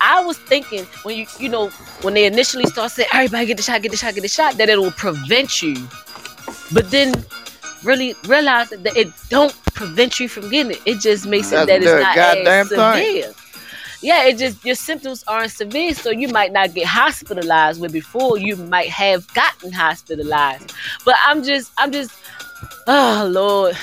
[0.00, 1.68] I was thinking when you you know
[2.02, 4.54] when they initially start saying everybody get the shot, get the shot, get the shot,
[4.54, 5.76] that it will prevent you.
[6.72, 7.14] But then
[7.84, 10.80] really realize that it don't prevent you from getting it.
[10.86, 13.32] It just makes it That's that it's not goddamn as thing.
[14.02, 17.80] Yeah, it just your symptoms aren't severe, so you might not get hospitalized.
[17.80, 20.72] Where before you might have gotten hospitalized.
[21.04, 22.10] But I'm just, I'm just,
[22.86, 23.76] oh Lord,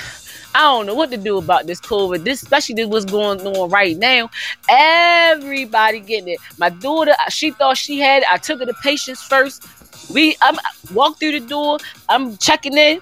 [0.56, 2.24] I don't know what to do about this COVID.
[2.24, 4.32] This, especially this what's going on right now.
[4.68, 6.40] Everybody getting it.
[6.58, 8.32] My daughter, she thought she had it.
[8.32, 9.68] I took her to patients first.
[10.12, 10.58] We, I'm
[10.94, 11.78] walked through the door.
[12.10, 13.02] I'm checking in.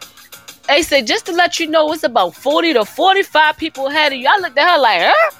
[0.67, 4.19] They said just to let you know, it's about forty to forty-five people ahead of
[4.19, 4.27] you.
[4.27, 5.31] I looked at her like, huh?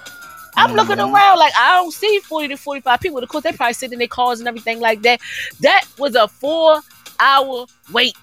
[0.58, 1.14] I'm looking Mhm.
[1.14, 3.20] around like I don't see 40 to 45 people.
[3.20, 5.20] Of course, they probably sit in their cars and everything like that.
[5.62, 6.82] That was a four
[7.20, 8.16] hour wait.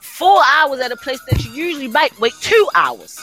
[0.00, 3.20] Four hours at a place that you usually might wait two hours.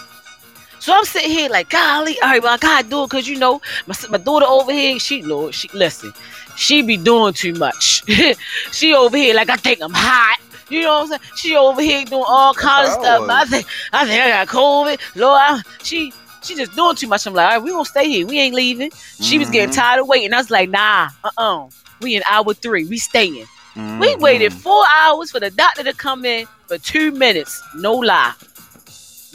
[0.80, 3.38] So I'm sitting here like, golly, all right, well, I gotta do it because you
[3.40, 6.14] know, my, my daughter over here, she know, she listen,
[6.58, 8.04] she be doing too much.
[8.72, 10.40] she over here like I think I'm hot.
[10.70, 11.22] You know what I'm saying?
[11.36, 13.30] She over here doing all kinds of stuff.
[13.30, 15.00] I think I think I got COVID.
[15.16, 17.26] Lord, I, she she just doing too much.
[17.26, 18.26] I'm like, all right, we gonna stay here.
[18.28, 18.92] We ain't leaving.
[19.20, 19.76] She was getting Mhm.
[19.76, 20.34] tired of waiting.
[20.34, 21.66] I was like, nah, uh uh
[22.02, 22.86] We in hour three.
[22.86, 23.48] We staying.
[23.76, 24.20] We Mhm.
[24.20, 27.62] waited four hours for the doctor to come in for two minutes.
[27.76, 28.34] No lie.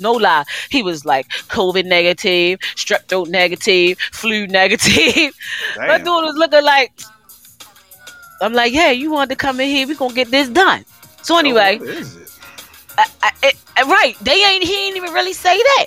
[0.01, 0.45] No lie.
[0.71, 5.35] He was like COVID negative, strep throat negative, flu negative.
[5.77, 6.93] My dude was looking like
[8.41, 10.85] I'm like, yeah, you wanted to come in here, we gonna get this done.
[11.23, 12.31] So anyway, What is it?
[12.99, 13.33] I,
[13.77, 14.17] I- right.
[14.23, 14.63] They ain't.
[14.65, 15.87] He ain't even really say that.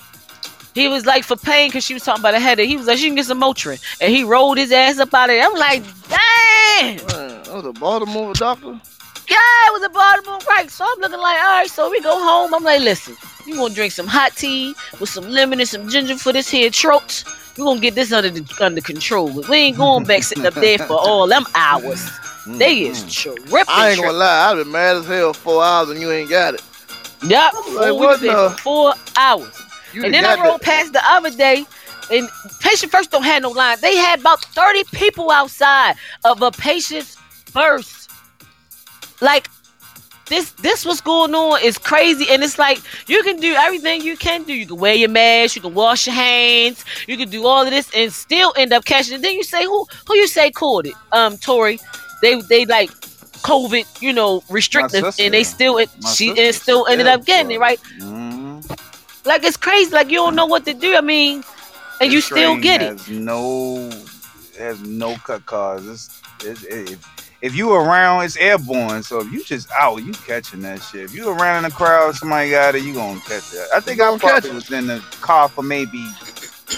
[0.74, 2.70] He was like for pain because she was talking about a headache.
[2.70, 5.30] He was like, she can get some Motrin, and he rolled his ass up out
[5.30, 5.46] of there.
[5.46, 6.96] I'm like, dang.
[7.08, 8.80] Man, that was a Baltimore doctor.
[9.30, 10.70] Yeah, it was a Baltimore right.
[10.70, 11.70] So I'm looking like, all right.
[11.70, 12.54] So we go home.
[12.54, 16.18] I'm like, listen, you gonna drink some hot tea with some lemon and some ginger
[16.18, 17.24] for this here throat.
[17.58, 19.30] We gonna get this under the, under control.
[19.50, 22.10] We ain't going back sitting up there for all them hours.
[22.48, 23.44] They is tripping.
[23.46, 23.70] Mm-hmm.
[23.70, 26.56] I ain't gonna lie, I've been mad as hell four hours and you ain't got
[26.56, 26.64] it.
[27.24, 27.54] Yep.
[27.54, 29.61] Like, Four, what the- for four hours.
[29.94, 31.66] You and then I rode past the other day,
[32.12, 33.78] and patient first don't have no line.
[33.82, 38.10] They had about 30 people outside of a patient's first.
[39.22, 39.48] Like
[40.28, 42.26] this this what's going on is crazy.
[42.30, 44.54] And it's like you can do everything you can do.
[44.54, 47.70] You can wear your mask, you can wash your hands, you can do all of
[47.70, 49.22] this and still end up catching it.
[49.22, 50.94] Then you say who who you say caught it?
[51.12, 51.80] Um Tori.
[52.22, 52.90] They they like
[53.42, 57.60] COVID, you know, restrictive, and they still My she and still ended up getting it,
[57.60, 57.80] right?
[58.00, 58.21] Mhm.
[59.26, 59.92] Like it's crazy.
[59.92, 60.96] Like you don't know what to do.
[60.96, 61.44] I mean,
[62.00, 63.08] and you still strain get it.
[63.10, 65.88] No, it has no cut cause.
[65.88, 66.98] It's, it's, it,
[67.42, 69.04] if you around, it's airborne.
[69.04, 71.02] So if you just out, you catching that shit.
[71.06, 73.68] If you around in the crowd, somebody got it, you gonna catch it.
[73.74, 76.04] I think I gonna catch probably was in the car for maybe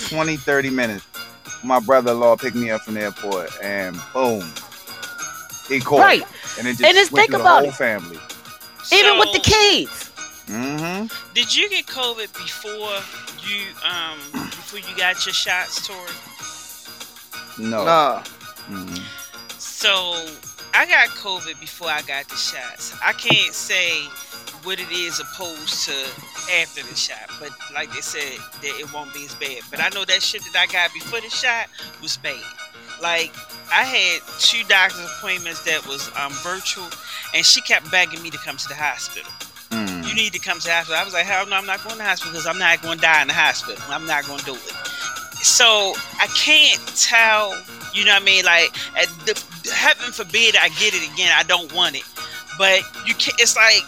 [0.10, 1.06] 20, 30 minutes.
[1.64, 4.44] My brother-in-law picked me up from the airport, and boom,
[5.70, 6.22] he caught Right.
[6.22, 6.28] it,
[6.60, 7.76] and it just And just think through about the whole it.
[7.76, 8.20] family.
[8.94, 10.12] Even with the kids.
[10.48, 11.34] Mm-hmm.
[11.34, 13.00] Did you get COVID before
[13.48, 17.70] you um before you got your shots, Tori?
[17.70, 17.86] No.
[17.86, 18.24] Nah.
[18.70, 19.02] Mhm.
[19.58, 19.90] So
[20.74, 22.96] I got COVID before I got the shots.
[23.04, 24.02] I can't say
[24.64, 25.94] what it is opposed to
[26.62, 29.60] after the shot, but like they said, that it won't be as bad.
[29.70, 31.68] But I know that shit that I got before the shot
[32.02, 32.42] was bad.
[33.02, 33.34] Like
[33.72, 36.88] I had two doctor's appointments that was um, virtual,
[37.36, 39.32] and she kept begging me to come to the hospital.
[39.74, 40.08] Mm.
[40.08, 41.00] You need to come to the hospital.
[41.00, 42.98] I was like, hell no, I'm not going to the hospital because I'm not going
[42.98, 43.82] to die in the hospital.
[43.90, 44.74] I'm not going to do it.
[45.44, 47.52] So I can't tell,
[47.94, 48.46] you know what I mean?
[48.46, 48.72] Like,
[49.26, 49.34] the,
[49.74, 51.32] heaven forbid I get it again.
[51.36, 52.04] I don't want it.
[52.58, 53.82] But you can't, it's like,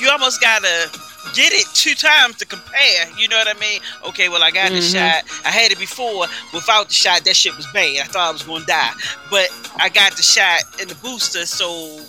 [0.00, 1.00] you almost got to
[1.34, 3.10] get it two times to compare.
[3.18, 3.80] You know what I mean?
[4.06, 4.92] Okay, well, I got the Mhm.
[4.92, 5.24] shot.
[5.44, 6.26] I had it before.
[6.54, 7.98] Without the shot, that shit was bad.
[7.98, 8.92] I thought I was going to die.
[9.30, 9.48] But
[9.80, 12.00] I got the shot and the booster, so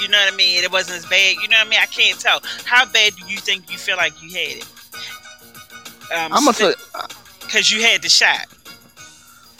[0.00, 0.62] you know what I mean?
[0.62, 1.36] It wasn't as bad.
[1.36, 1.80] You know what I mean?
[1.82, 2.40] I can't tell.
[2.64, 4.66] How bad do you think you feel like you had it?
[6.14, 6.74] Um, I'm gonna say,
[7.40, 8.46] because you had the shot.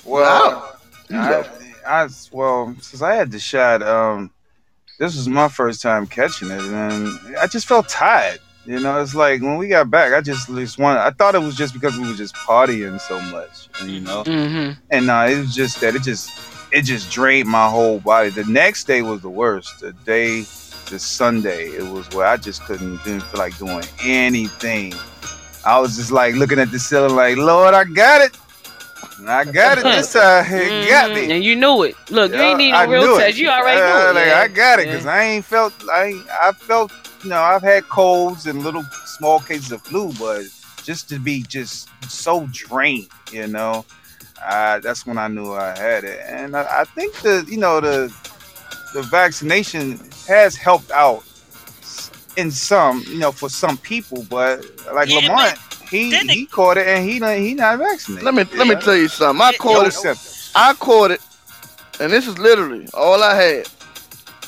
[0.04, 0.78] Well,
[1.10, 1.44] You I, go.
[1.86, 4.30] I well, since I had the shot, um,
[4.98, 8.40] this was my first time catching it, and I just felt tired.
[8.64, 11.00] You know, it's like when we got back, I just just wanted.
[11.00, 14.24] I thought it was just because we were just partying so much, you know.
[14.24, 14.78] Mm-hmm.
[14.90, 16.30] And no, it was just that it just
[16.72, 18.30] it just drained my whole body.
[18.30, 19.80] The next day was the worst.
[19.80, 20.40] The day,
[20.90, 24.92] the Sunday, it was where I just couldn't didn't feel like doing anything.
[25.64, 28.36] I was just like looking at the ceiling, like Lord, I got it.
[29.26, 30.44] I got it this time.
[30.52, 31.30] It got me.
[31.32, 31.96] And you knew it.
[32.10, 33.18] Look, you Yeah, ain't need no real it.
[33.18, 33.38] test.
[33.38, 34.26] You already Uh, knew it.
[34.26, 34.32] like.
[34.34, 34.92] I got it Yeah.
[34.92, 35.72] because I ain't felt.
[35.90, 36.92] I I felt.
[37.24, 40.42] You know, I've had colds and little small cases of flu, but
[40.84, 43.84] just to be just so drained, you know,
[44.46, 46.20] uh, that's when I knew I had it.
[46.28, 48.14] And I, I think the you know the
[48.92, 51.24] the vaccination has helped out
[52.36, 54.60] in some, you know, for some people, but
[54.94, 55.58] like Yeah, Lamont,
[55.90, 58.22] he then he caught it and he not he not vaccinated.
[58.22, 59.40] let me let me tell you something.
[59.42, 59.94] I Yeah, caught No it.
[59.94, 60.54] symptoms.
[60.54, 61.20] I caught it,
[62.00, 63.66] and this is literally all I had.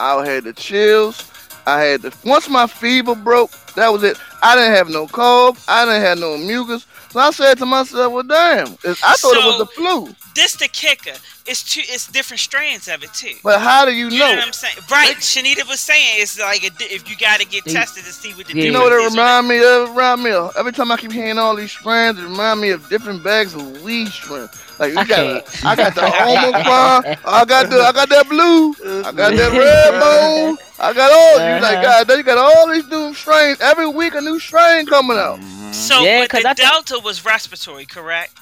[0.00, 1.24] I had the chills.
[1.66, 3.52] I had the once my fever broke.
[3.76, 4.18] That was it.
[4.42, 5.58] I didn't have no cough.
[5.68, 6.86] I didn't have no mucus.
[7.10, 8.68] So I said to myself, "Well, damn!
[8.68, 11.18] I thought it was the flu." This the kicker.
[11.46, 11.80] It's two.
[11.84, 13.34] It's different strands of it too.
[13.42, 14.36] But how do you You know know?
[14.36, 14.76] what I'm saying?
[14.88, 15.16] Right.
[15.16, 18.46] Shanita was saying it's like a, if you got to get tested to see what
[18.46, 18.64] the Yeah.
[18.64, 19.90] You know what it remind me of?
[19.90, 22.88] Remind me of every time I keep hearing all these strands, it remind me of
[22.88, 24.50] different bags of weed strand.
[24.80, 25.64] Like I you got, can't.
[25.66, 28.70] I got the Omicron, I got the, I got that blue,
[29.04, 31.34] I got that red bone, I got all.
[31.34, 32.04] You like Uh-huh.
[32.04, 33.60] God, you got all these new strains.
[33.60, 35.38] Every week a new strain coming out.
[35.38, 35.74] Mhm.
[35.74, 38.32] So, Yeah, but 'cause the I think- Delta was respiratory, correct?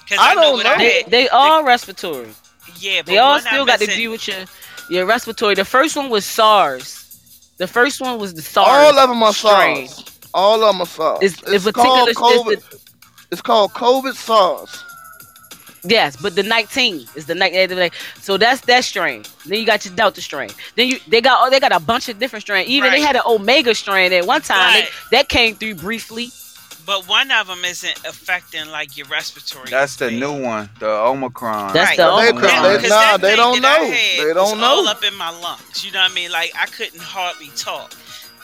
[0.00, 0.72] Because I I, know don't what know.
[0.74, 2.34] I They, they all respiratory.
[2.80, 4.38] Yeah, but They all still got to them deal with your
[4.90, 5.54] your respiratory.
[5.54, 7.52] The first one was SARS.
[7.58, 8.66] The first one was the SARS.
[8.68, 9.86] All of them are strain.
[9.88, 10.04] SARS.
[10.34, 11.18] All of them are SARS.
[11.22, 11.86] It's, It's, it's particular.
[11.86, 12.70] called it's COVID.
[12.70, 12.78] the-
[13.30, 14.84] It's called COVID SARS.
[15.84, 17.92] Yes, but the 19 is the night.
[18.20, 19.24] So that's that strain.
[19.46, 20.50] Then you got your Delta strain.
[20.76, 22.68] Then you they got oh they got a bunch of different strains.
[22.68, 24.72] Even they had an Omega strain at one time.
[24.82, 26.30] They- that came through briefly.
[26.84, 29.70] But one of them isn't affecting like your respiratory.
[29.70, 31.72] That's the new one, the Omicron.
[31.72, 31.96] That's Right.
[31.96, 32.62] the They- Omicron.
[32.64, 33.92] they- Because nah, that they thing don't that I know.
[33.92, 34.90] had They don't was all know.
[34.90, 35.84] up in my lungs.
[35.84, 36.32] You know what I mean?
[36.32, 37.92] Like I couldn't hardly talk.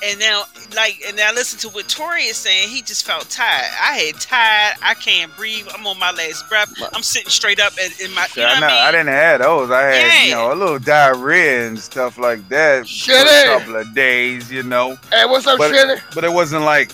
[0.02, 0.44] And now,
[0.76, 2.68] like, and now listen to what Tori is saying.
[2.68, 3.70] He just felt tired.
[3.82, 4.76] I had tired.
[4.82, 5.66] I can't breathe.
[5.74, 6.72] I'm on my last breath.
[6.92, 8.28] I'm sitting straight up in, in my.
[8.36, 8.78] You know I, know, I mean?
[8.78, 9.70] I didn't have those.
[9.70, 13.92] I had, you know, a little diarrhea and stuff like that for a couple of
[13.94, 14.96] days, you know.
[15.10, 16.14] Hey, what's up, But, Shitty?
[16.14, 16.92] but it wasn't like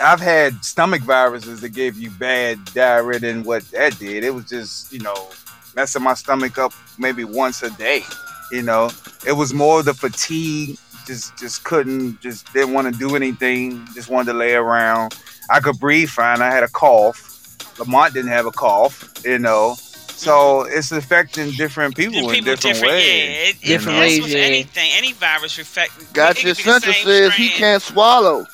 [0.00, 4.24] I've had stomach viruses that gave you bad diarrhea and what that did.
[4.24, 5.28] It was just, you know,
[5.76, 8.02] messing my stomach up maybe once a day.
[8.50, 8.90] You know,
[9.26, 10.78] it was more the fatigue.
[11.06, 13.86] Just, just couldn't, just didn't want to do anything.
[13.94, 15.16] Just wanted to lay around.
[15.50, 16.40] I could breathe fine.
[16.40, 17.78] I had a cough.
[17.78, 19.12] Lamont didn't have a cough.
[19.24, 20.30] You know, so
[20.64, 20.78] mm-hmm.
[20.78, 23.04] it's affecting different people And in different, Yeah, ways.
[23.04, 24.38] it, it, Different that's ways, with yeah.
[24.38, 26.12] anything, any virus affect.
[26.12, 28.46] Got your could be the center same says he can't swallow.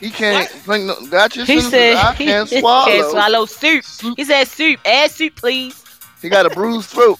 [0.00, 0.48] He can't.
[0.48, 2.86] Think, no, got your He center said says I can't swallow.
[2.86, 3.84] can't swallow soup.
[4.16, 4.80] He said soup.
[4.84, 5.84] Add soup, please.
[6.22, 7.18] He got a bruised throat.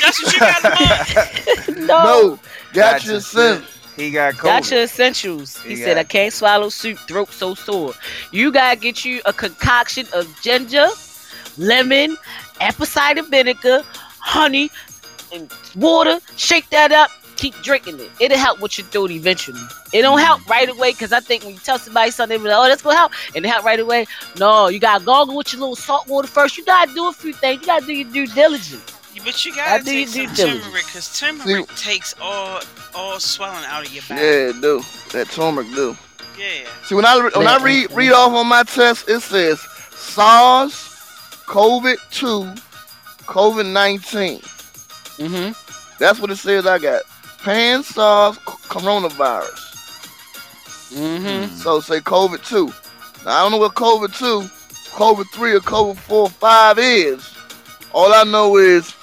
[0.00, 1.78] That's what you got, Lamont.
[1.86, 1.86] no.
[1.86, 2.38] No,
[2.72, 3.64] got Got your your sense.
[3.96, 4.42] He got COVID.
[4.42, 5.62] Got your essentials.
[5.62, 7.92] He, He said, got- I can't swallow soup, throat so sore.
[8.30, 10.88] You gotta get you a concoction of ginger,
[11.58, 12.16] lemon,
[12.60, 13.82] apple cider vinegar,
[14.18, 14.70] honey,
[15.32, 16.18] and water.
[16.36, 17.10] Shake that up.
[17.42, 18.08] Keep drinking it.
[18.20, 19.60] It'll help with your throat eventually.
[19.92, 22.48] It don't help right away because I think when you tell somebody something, they be
[22.48, 24.06] like, oh, that's gonna help, and it help right away.
[24.38, 26.56] No, you gotta gargle with your little salt water first.
[26.56, 27.62] You gotta do a few things.
[27.62, 28.96] You gotta do your due diligence.
[29.24, 30.64] But you I gotta do take your some due diligence.
[30.64, 32.60] turmeric because turmeric takes all
[32.94, 34.20] all swelling out of your body.
[34.20, 34.80] Yeah, it do.
[35.12, 35.96] That turmeric do.
[36.38, 36.68] Yeah.
[36.84, 40.74] See, when I when I read read off on my test, it says SARS,
[41.46, 42.54] COVID two,
[43.26, 44.38] COVID nineteen.
[45.18, 45.52] Mm-hmm.
[45.98, 46.66] That's what it says.
[46.66, 47.02] I got
[47.42, 49.70] pan SARS coronavirus.
[50.92, 51.54] Mm-hmm.
[51.56, 52.66] So say COVID two.
[53.24, 54.48] Now I don't know what COVID two,
[54.90, 57.28] COVID three, or COVID four, five is.
[57.92, 58.94] All I know is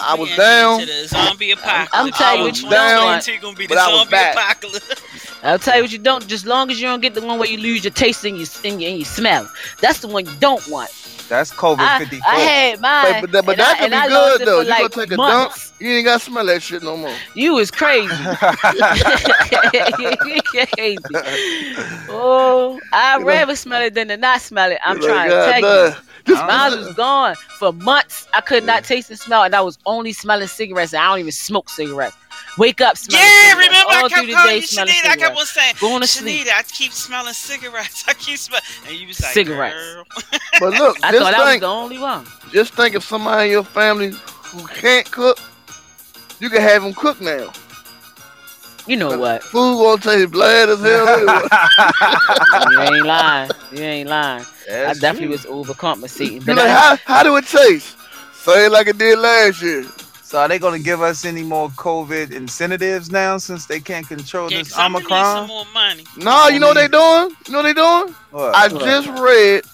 [0.00, 0.80] I was down.
[0.80, 1.90] the zombie apocalypse.
[1.92, 4.34] I'm telling you what you down, gonna be but the I was zombie back.
[4.34, 5.02] apocalypse.
[5.44, 6.26] I'll tell you what you don't.
[6.26, 8.46] Just long as you don't get the one where you lose your taste and your
[8.64, 9.50] and your, and your smell.
[9.80, 10.90] That's the one you don't want.
[11.28, 12.30] That's COVID I, 54.
[12.30, 13.04] I had mine.
[13.04, 14.58] But, but that, but that I, could and I be good though.
[14.58, 17.14] for You like gonna take a dump, you ain't gotta smell that shit no more.
[17.34, 18.08] You was crazy.
[20.76, 20.98] crazy.
[22.08, 24.78] Oh, I'd You know- rather smell it than to not smell it.
[24.84, 26.02] I'm You're trying like, to tell "God you.
[26.24, 28.28] Damn." Just Mine was gone for months.
[28.34, 30.92] I could not taste and smell, and I was only smelling cigarettes.
[30.92, 32.16] And I don't even smoke cigarettes.
[32.58, 33.68] Wake up, smelling Yeah, cigarettes.
[33.68, 34.96] remember all I through kept the calling you smelling Shanita.
[34.96, 35.40] I kept cigarettes.
[35.40, 36.46] on saying, Going to sleep.
[36.54, 38.04] I keep smelling cigarettes.
[38.08, 39.74] I keep smelling, and you was like, Cigarettes.
[39.74, 40.04] Girl.
[40.60, 42.26] But look, I just thought I was the only one.
[42.52, 45.38] just think if somebody in your family who can't cook,
[46.40, 47.52] you can have them cook now.
[48.86, 49.42] You know what?
[49.42, 51.42] Food won't taste bland as hell.
[52.64, 53.52] You ain't lying.
[53.70, 54.46] You ain't lying.
[54.84, 55.28] I definitely true.
[55.28, 56.44] was overcompensating.
[56.44, 57.96] But like, how, how do it taste?
[58.32, 59.84] Same like it did last year.
[60.22, 64.06] So are they going to give us any more COVID incentives now since they can't
[64.06, 65.46] control Yeah, this 'cause I'm gonna need some Omicron?
[65.46, 66.08] more money.
[66.16, 67.36] No, you know what they doing?
[67.46, 68.14] You know what they doing?
[68.30, 68.54] What?
[68.54, 68.82] I What?
[68.84, 69.64] just read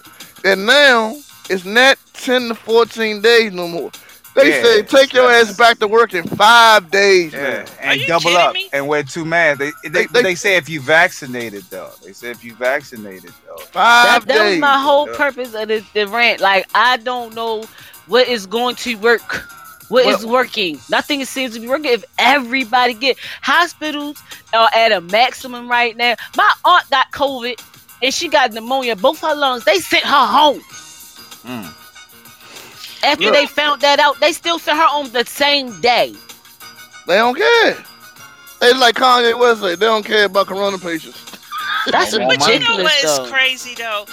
[0.43, 1.17] that now
[1.49, 3.91] it's not 10 to 14 days no more.
[4.39, 7.59] They Yeah, say take your ass back to work in five days yeah, now.
[7.61, 8.69] Are and you double kidding up me?
[8.73, 9.59] and wear two masks.
[9.59, 11.91] They they, They- they, they- say if you vaccinated though.
[12.05, 13.57] They say if you vaccinated though.
[13.65, 15.17] Five that, that was my whole Yeah.
[15.17, 16.41] purpose of the, the rant.
[16.41, 17.65] Like I don't know
[18.07, 19.45] what is going to work.
[19.89, 20.79] What is Well- working?
[20.91, 21.91] Nothing seems to be working.
[21.93, 24.23] If everybody get hospitals
[24.53, 26.15] are at a maximum right now.
[26.37, 27.59] My aunt got COVID
[28.03, 28.95] and she got pneumonia.
[28.97, 29.65] Both her lungs.
[29.65, 30.61] They sent her home.
[31.43, 31.75] Mm.
[33.05, 33.35] After Look.
[33.35, 36.13] they found that out, they still sent her home the same day.
[37.07, 37.77] They don't care.
[38.61, 41.25] They like Kanye West say, they don't care about corona patients.
[41.91, 44.05] That's But you But you know ridiculous, what is crazy though?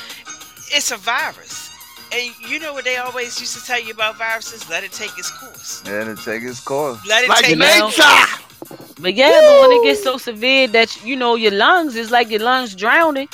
[0.71, 1.71] It's a virus.
[2.13, 4.69] And you know what they always used to tell you about viruses?
[4.69, 5.83] Let it take its course.
[5.85, 6.99] Let it take its course.
[7.07, 8.41] Let it Like take know- its nature.
[9.01, 12.29] But yeah, but when it gets so severe that you know your lungs is like
[12.29, 13.27] your lungs drowning,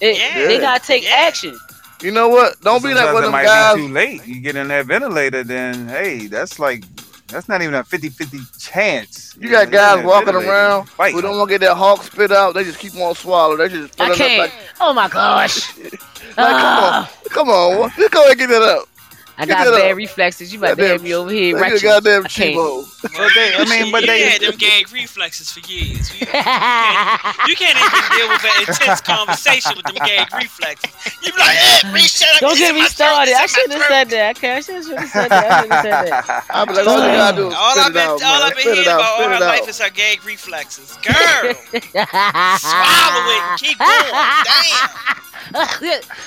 [0.00, 0.46] it, Yeah.
[0.48, 1.14] they gotta take Yeah.
[1.28, 1.56] action.
[2.02, 2.60] You know what?
[2.60, 3.74] Don't be like Sometimes one it of them might guys.
[3.76, 4.26] be too late.
[4.26, 6.84] You get in that ventilator, then hey, that's like
[7.28, 9.36] that's not even a 50-50 chance.
[9.40, 11.14] You got know, guys walking around you fight.
[11.14, 12.54] who don't want to get that hawk spit out.
[12.54, 13.58] They just keep on swallowing.
[13.58, 14.38] They just I can't.
[14.38, 15.76] like, Oh my gosh.
[15.78, 15.90] like
[16.36, 18.88] come Ah, on, come on, just go and get it up.
[19.36, 19.96] I Get got it bad up.
[19.96, 20.52] reflexes.
[20.52, 21.88] You about to have me over here Like a retching.
[21.88, 22.86] goddamn I cheapo.
[23.02, 26.12] But they- I mean, but they- had them gag reflexes for years.
[26.14, 30.92] You, you can't even deal with an intense conversation with them gag reflexes.
[31.22, 32.40] You be like, eh, Reese, shut up.
[32.40, 33.34] Don't get me started.
[33.34, 34.36] I shouldn't have said that.
[34.38, 35.50] Okay, I should have said that.
[35.50, 36.44] I shouldn't have said that.
[36.50, 38.42] I be like, all you do is All I've been, out, all.
[38.42, 40.96] I've been hearing out, about all spit her life is her gag reflexes.
[41.02, 43.90] Girl, swallow it and keep going.
[44.46, 45.33] Damn.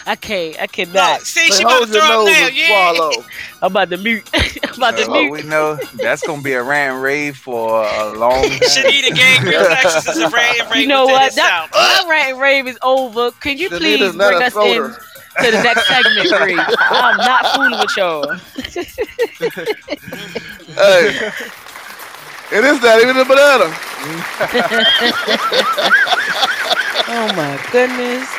[0.05, 0.57] I can't.
[0.57, 1.21] I Look, cannot.
[1.21, 2.47] see, But she about to throw up nose now.
[2.47, 2.67] Yeah.
[2.93, 3.11] swallow.
[3.61, 4.29] I'm about to mute.
[4.33, 5.31] I'm about to Well, mute.
[5.31, 8.59] we know that's gonna be a rant rave for a long time.
[8.59, 11.33] Shanita gag reflexes is a rant rave You know what?
[11.35, 13.31] That, my rant rave is over.
[13.31, 14.99] Can you Shanita's please bring a us in soda.
[15.43, 16.59] to the next segment, Bree?
[16.79, 18.35] I'm not fooling with y'all.
[20.75, 21.31] Hey.
[22.49, 23.73] It is not even a banana.
[27.09, 28.36] Oh my goodness.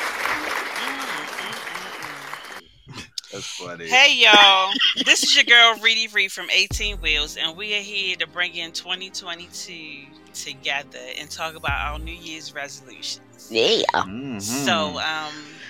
[3.32, 3.86] That's funny.
[3.88, 4.72] Hey y'all,
[5.04, 8.54] this is your girl Reedy Reed from 18 Wheels, and we are here to bring
[8.54, 13.48] in 2022 together and talk about our New Year's resolutions.
[13.50, 13.84] Yeah.
[13.94, 14.40] Mhm.
[14.42, 15.60] So, um,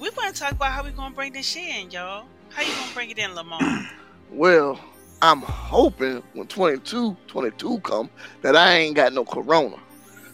[0.00, 2.26] we want to talk about how we're gonna bring this shit in, y'all.
[2.50, 3.72] How you gonna bring it in, Lamont?
[4.30, 4.80] Well,
[5.22, 8.10] I'm hoping when 22, 22 come
[8.42, 9.76] that I ain't got no corona.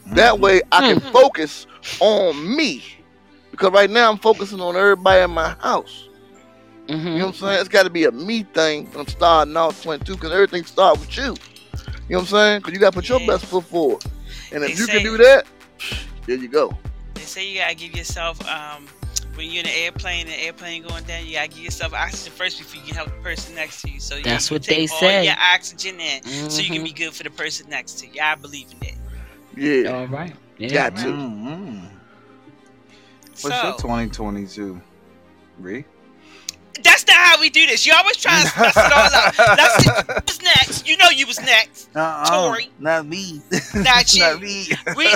[0.06, 0.42] That Mm-hmm.
[0.42, 1.12] way I can Mhm.
[1.12, 1.66] focus
[2.00, 2.82] on me.
[3.50, 6.08] Because right now I'm focusing on everybody in my house.
[6.90, 7.60] You know what I'm saying?
[7.60, 11.16] It's got to be a me thing from starting off 22 because everything starts with
[11.16, 11.22] you.
[11.24, 11.34] You know
[12.08, 12.58] what I'm saying?
[12.60, 13.26] Because you got to put your Yeah.
[13.28, 14.04] best foot forward.
[14.52, 15.46] And if They you say- can do that,
[16.26, 16.76] there you go.
[17.14, 18.86] They say you gotta give yourself um
[19.36, 22.32] when you're in an airplane and the airplane going down, you gotta give yourself oxygen
[22.32, 24.00] first before you can help the person next to you.
[24.00, 25.24] So you- That's you what take they all say.
[25.26, 26.84] your oxygen in, so you can Mhm.
[26.84, 28.20] be good for the person next to you.
[28.20, 28.96] I believe in that.
[29.56, 29.90] Yeah.
[29.92, 30.34] All right.
[30.58, 30.68] Yeah.
[30.70, 31.04] Got to.
[31.04, 31.88] Mhm.
[33.40, 34.80] What's So your 2022?
[35.58, 35.84] Ree?
[36.82, 37.84] That's not how we do this.
[37.86, 39.38] You always try to mess it all out.
[39.58, 39.90] Let's see
[40.26, 40.88] who's next.
[40.88, 41.90] You know you was next.
[41.94, 42.70] Uh-uh, Tory.
[42.78, 43.40] Not me.
[43.74, 44.20] Not you.
[44.20, 44.68] not me.
[44.96, 45.06] We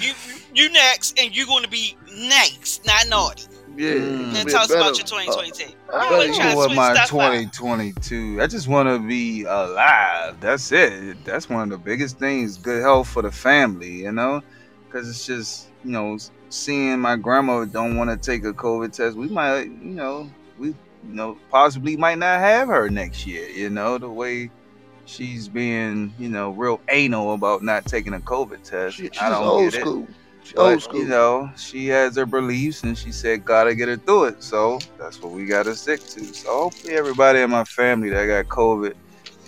[0.00, 0.14] you
[0.54, 3.44] you next, and you're gonna be next, not naughty.
[3.76, 3.90] Yeah.
[3.90, 4.32] Mm.
[4.32, 5.64] Then Be tell us better- about your 2022.
[5.92, 7.52] uh, you always try to What my stuff out.
[7.52, 8.40] 2022?
[8.40, 10.40] I just want to be alive.
[10.40, 11.22] That's it.
[11.26, 12.56] That's one of the biggest things.
[12.56, 14.42] Good health for the family, you know,
[14.86, 16.16] because it's just you know
[16.48, 19.14] seeing my grandma don't want to take a COVID test.
[19.14, 23.48] We might, you know, we you know possibly might not have her next year.
[23.48, 24.50] You know the way.
[25.08, 28.96] She's being, you know, real anal about not taking a COVID test.
[28.96, 30.08] She, she's I don't old school.
[30.54, 31.00] But, old school.
[31.00, 34.42] You know, she has her beliefs and she said, gotta get her through it.
[34.42, 36.24] So that's what we gotta stick to.
[36.24, 38.94] So hopefully everybody in my family that got COVID,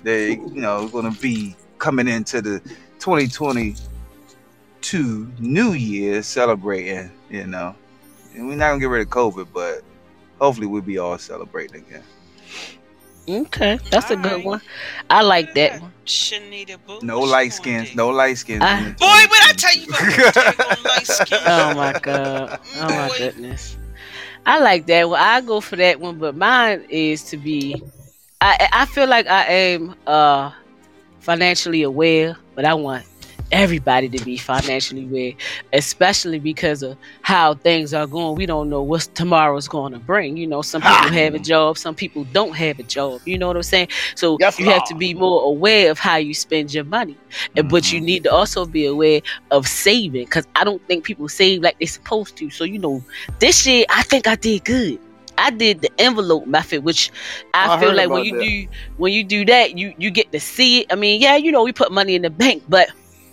[0.04, 2.60] they, you know, gonna be coming into the
[2.98, 7.74] 2022 New Year celebrating, you know.
[8.34, 9.82] And we're not gonna get rid of COVID, but
[10.38, 12.04] hopefully we'll be all celebrating again.
[13.28, 14.44] Okay, that's a good Alright.
[14.44, 14.60] one.
[15.10, 15.92] I like that one.
[16.06, 17.00] Shanita Boo.
[17.02, 18.70] No light skins, no light skins.
[18.70, 20.40] In the Boy, when I tell you, 2022.
[20.42, 21.40] you gonna light skin.
[21.46, 22.52] Oh my god.
[22.74, 23.16] Oh my Boy.
[23.16, 23.78] goodness.
[24.46, 25.20] I like that one.
[25.20, 27.82] I go for that one, but mine is to be.
[28.40, 30.52] I I feel like I am uh
[31.20, 33.07] financially aware, but I want
[33.50, 35.32] everybody to be financially aware,
[35.72, 38.36] especially because of how things are going.
[38.36, 40.36] We don't know what tomorrow's going to bring.
[40.36, 43.20] You know, some people have a job, some people don't have a job.
[43.24, 43.88] You know what I'm saying?
[44.14, 47.16] So Yes, you have to be more aware of how you spend your money,
[47.56, 48.04] and but you Mhm.
[48.04, 49.20] need to also be aware
[49.50, 52.50] of saving because I don't think people save like they're supposed to.
[52.50, 53.04] So you know,
[53.38, 54.98] this year I think I did good.
[55.36, 57.10] I did the envelope method, which
[57.54, 58.38] I, I feel like when you that.
[58.38, 60.86] do when you do that, you you get to see it.
[60.90, 62.88] I mean, yeah, you know, we put money in the bank, but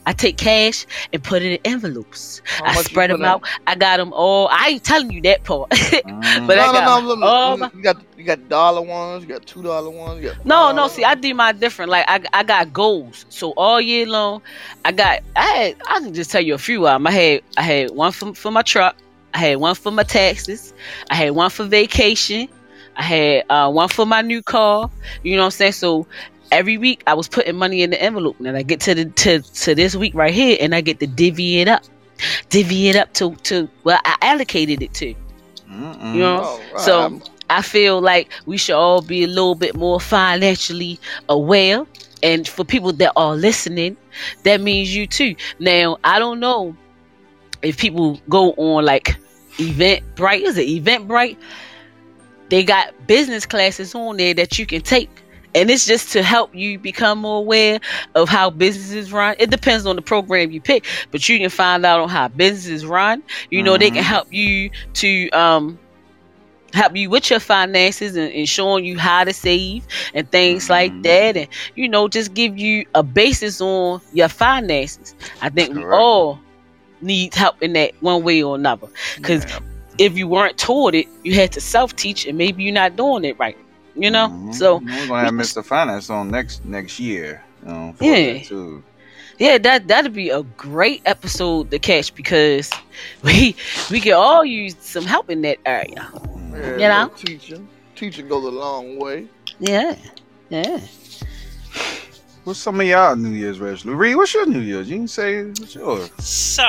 [0.05, 2.41] I take cash and put it in envelopes.
[2.45, 3.43] How I spread them out.
[3.67, 4.47] I got them all.
[4.51, 5.69] I ain't telling you that part.
[6.05, 6.47] Mhm.
[6.47, 9.23] But I no, got no, no, look, all look, you got you got dollar ones,
[9.23, 10.87] you got two dollar ones, got No, no.
[10.87, 11.91] $5 See, I do my different.
[11.91, 13.25] Like I, I got goals.
[13.29, 14.41] So all year long,
[14.83, 15.19] I got.
[15.35, 15.75] I had.
[15.87, 17.07] I can just tell you a few of them.
[17.07, 17.41] I had.
[17.57, 18.95] I had one for for my truck.
[19.33, 20.73] I had one for my taxes.
[21.09, 22.47] I had one for vacation.
[22.95, 24.89] I had uh, one for my new car.
[25.23, 25.73] You know what I'm saying?
[25.73, 26.07] So
[26.51, 28.37] every week I was putting money in the envelope.
[28.37, 30.99] And then I get to the to to this week right here, and I get
[30.99, 31.83] to divvy it up,
[32.49, 35.13] divvy it up to to well I allocated it to.
[35.69, 36.13] Mhm.
[36.13, 36.41] You know.
[36.43, 36.81] Oh, right.
[36.81, 41.85] So- I'm- I feel like we should all be a little bit more financially aware.
[42.23, 43.97] And for people that are listening,
[44.41, 45.35] that means you too.
[45.59, 46.75] Now, I don't know
[47.61, 49.15] if people go on like
[49.57, 50.41] Eventbrite.
[50.41, 51.37] Is it Eventbrite?
[52.49, 55.09] They got business classes on there that you can take.
[55.55, 57.79] And it's just to help you become more aware
[58.15, 59.35] of how businesses run.
[59.39, 62.85] It depends on the program you pick, but you can find out on how businesses
[62.85, 63.23] run.
[63.51, 64.05] You know, they can Mhm.
[64.05, 65.79] help you to um
[66.73, 70.93] help you with your finances and, and showing you how to save and things like
[70.93, 71.03] Mhm.
[71.03, 75.85] that and you know just give you a basis on your finances i think we
[75.85, 76.43] all
[77.01, 78.87] need help in that one way or another
[79.21, 79.59] because Yeah.
[79.97, 83.37] if you weren't taught it you had to self-teach and maybe you're not doing it
[83.39, 83.57] right
[83.95, 84.53] you know Mhm.
[84.53, 85.63] so we're gonna have Mr.
[85.63, 87.43] Finance on next next year.
[87.65, 88.39] You know, for Yeah.
[88.49, 88.83] That
[89.39, 92.71] yeah, that that'd be a great episode to catch because
[93.23, 93.55] we
[93.91, 96.07] we can all use some help in that area
[96.53, 97.09] yeah, You know?
[97.15, 99.27] teaching, teaching goes a long way.
[99.59, 99.95] yeah
[100.49, 100.79] yeah
[102.43, 103.95] What's some of y'all New Year's resolutions?
[103.99, 104.89] Reed, what's your New Year's?
[104.89, 106.09] You can say what's yours.
[106.19, 106.63] So,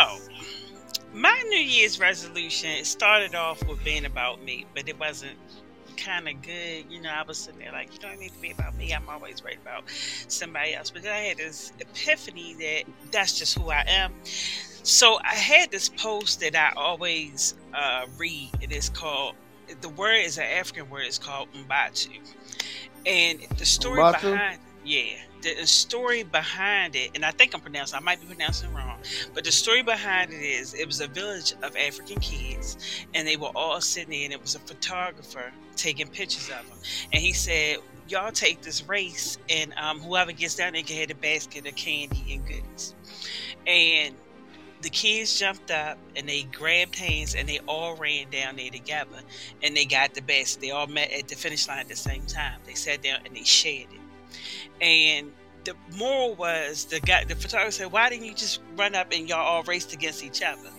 [1.12, 5.38] my New Year's resolution started off with being about me, but it wasn't
[5.96, 6.84] kind of good.
[6.90, 8.92] You know, I was sitting there like, you don't need to be about me.
[8.92, 9.84] I'm always worried about
[10.28, 10.90] somebody else.
[10.90, 14.12] But then I had this epiphany that that's just who I am.
[14.24, 18.50] So I had this post that I always uh, read.
[18.60, 19.34] It is called
[19.80, 21.04] the word is an African word.
[21.06, 22.18] It's called Mbatu,
[23.04, 24.12] and the story Mbatu?
[24.12, 27.96] behind yeah the, story behind it, and I think I'm pronouncing.
[27.96, 28.98] I might be pronouncing wrong,
[29.34, 32.76] but the story behind it is it was a village of African kids,
[33.14, 36.78] and they were all sitting there, and it was a photographer taking pictures of them,
[37.12, 37.78] and he said.
[38.08, 41.74] Y'all take this race, and um, whoever gets down there can have a basket of
[41.74, 42.94] candy and goodies.
[43.66, 44.14] And
[44.82, 49.18] the kids jumped up and they grabbed hands and they all ran down there together
[49.62, 50.60] and they got the best.
[50.60, 52.60] They all met at the finish line at the same time.
[52.64, 54.00] They sat down and they shared it.
[54.80, 55.32] And
[55.64, 59.28] the moral was the guy, the photographer said, "Why didn't you just run up and
[59.28, 60.70] y'all all raced against each other?"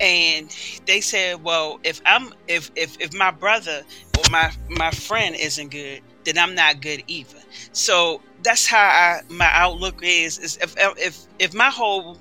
[0.00, 0.54] And
[0.86, 3.82] they said, "Well, if I'm if if if my brother
[4.16, 7.38] or my my friend isn't good, then I'm not good either."
[7.72, 10.38] So that's how I my outlook is.
[10.38, 12.18] Is if if if my whole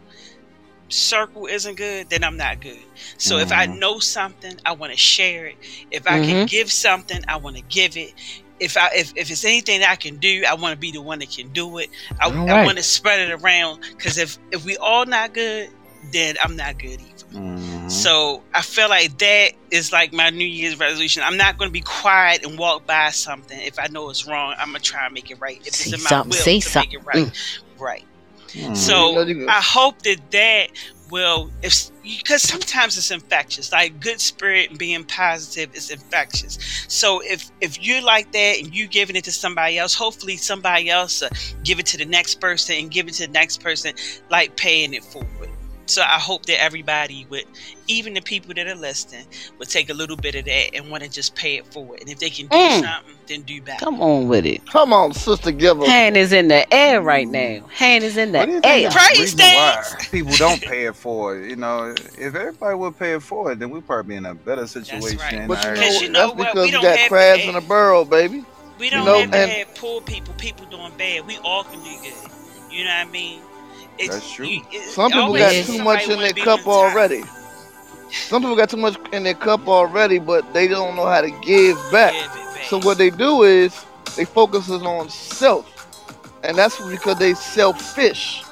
[0.90, 2.80] circle isn't good, then I'm not good.
[3.18, 3.44] So mm-hmm.
[3.44, 3.80] if I mm-hmm.
[3.80, 5.58] know something, I want to share it.
[5.92, 6.30] If I mm-hmm.
[6.30, 8.14] can give something, I want to give it.
[8.60, 11.02] If I if, if it's anything that I can do, I want to be the
[11.02, 11.90] one that can do it.
[12.20, 12.50] I, right.
[12.50, 15.70] I want to spread it around because if if we all not good,
[16.12, 17.18] then I'm not good either.
[17.34, 17.90] Mm-hmm.
[17.90, 21.24] So I feel like that is like my New Year's resolution.
[21.26, 24.56] I'm not going to be quiet and walk by something if I know it's wrong.
[24.58, 25.60] I'm gonna try and make it right.
[25.66, 26.90] If say it's in my will say to something.
[26.90, 27.80] make it right, mm.
[27.80, 28.06] right.
[28.54, 28.74] Hmm.
[28.76, 30.68] So I hope that that
[31.10, 33.72] will, if because sometimes it's infectious.
[33.72, 36.58] Like good spirit and being positive is infectious.
[36.88, 40.90] So if if you're like that and you giving it to somebody else, hopefully somebody
[40.90, 41.24] else
[41.64, 43.94] give it to the next person and give it to the next person,
[44.30, 45.50] like paying it forward.
[45.88, 47.46] So I hope that everybody would,
[47.88, 49.26] even the people that are listening,
[49.58, 52.02] would take a little bit of that and want to just pay it forward.
[52.02, 52.82] And if they can do mm.
[52.82, 53.84] something, then do better.
[53.84, 54.66] Come on with it.
[54.66, 55.88] Come on, sister, give us.
[55.88, 57.66] Hand is in the air right now.
[57.74, 58.92] Hand is in the air.
[58.92, 61.50] Praise why people don't pay it forward.
[61.50, 64.68] You know, if everybody would pay it forward, then we'd probably be in a better
[64.68, 65.18] situation.
[65.18, 65.48] That's right.
[65.48, 66.48] But you know, you know that's what?
[66.54, 68.44] because we, got crabs in a barrel, baby.
[68.78, 71.26] We don't you know, have to have poor people, people doing bad.
[71.26, 72.14] We all can do good.
[72.70, 73.40] You know what I mean?
[74.00, 74.46] That's true.
[74.48, 77.24] You, Some people got too much in their cup already.
[78.12, 81.32] Some people got too much in their cup already, but they don't know how to
[81.42, 82.14] give back.
[82.14, 82.64] Give.
[82.68, 83.86] So what they do is
[84.16, 85.66] they focus on self,
[86.44, 88.44] and that's because they selfish,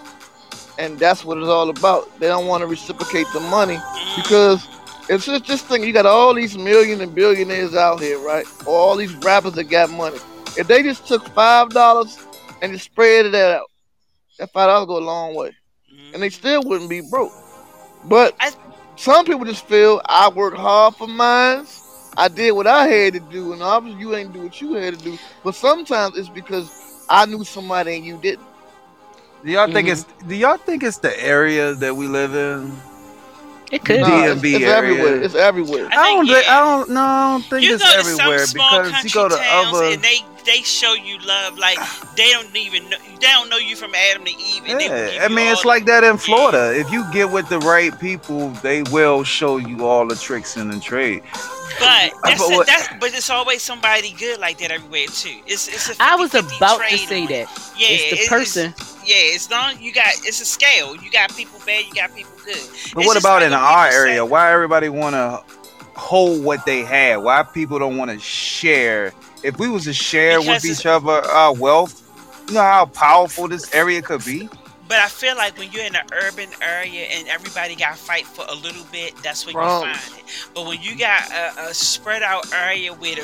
[0.78, 2.20] and that's what it's all about.
[2.20, 3.78] They don't want to reciprocate the money
[4.16, 4.68] because
[5.10, 5.84] it's just this thing.
[5.84, 8.46] You got all these million and billionaires out here, right?
[8.66, 10.18] All these rappers that got money.
[10.58, 12.18] If they just took five dollars
[12.62, 13.70] and just spread it out,
[14.38, 15.56] that five dollars go a long way,
[15.94, 16.14] mm-hmm.
[16.14, 17.32] and they still wouldn't be broke.
[18.06, 18.52] But I,
[18.96, 21.66] some people just feel I worked hard for mine.
[22.18, 24.98] I did what I had to do, and obviously you ain't do what you had
[24.98, 25.18] to do.
[25.44, 28.46] But sometimes it's because I knew somebody and you didn't.
[29.44, 29.74] Do y'all mm-hmm.
[29.74, 30.04] think it's?
[30.28, 32.76] Do y'all think it's the area that we live in?
[33.72, 34.76] It could no, DMV it's, it's area.
[34.76, 35.22] everywhere.
[35.22, 35.86] It's everywhere.
[35.88, 36.28] I, think, I don't.
[36.28, 36.36] Yeah.
[36.48, 36.90] I don't.
[36.92, 39.84] No, I don't think you it's everywhere because you go to other.
[39.86, 41.78] And they they show you love like
[42.16, 44.68] they don't even know they don't know you from Adam to Eve.
[44.68, 46.74] yeah, I mean it's like that in Florida.
[46.74, 46.82] Yeah.
[46.82, 50.70] If you get with the right people, they will show you all the tricks in
[50.70, 51.24] the trade.
[51.80, 55.42] But that's, but, a, that's but it's always somebody good like that everywhere too.
[55.48, 57.74] It's it's a 50, I was about to say that.
[57.78, 58.74] Yeah, it's the person.
[58.78, 60.96] It's, yeah, it's not you got it's a scale.
[60.96, 62.56] You got people bad, you got people good.
[62.94, 64.18] But it's what about like in our area?
[64.18, 65.44] Say, Why everybody want to
[65.96, 67.24] hold what they have?
[67.24, 69.14] Why people don't want to share?
[69.44, 72.02] If we was to share because with each other our wealth,
[72.48, 74.50] you know how powerful this area could be.
[74.88, 78.46] But I feel like when you're in an urban area and everybody got fight for
[78.48, 79.88] a little bit, that's when Wrong.
[79.88, 80.50] you find it.
[80.54, 83.22] But when you got a, a spread out area where the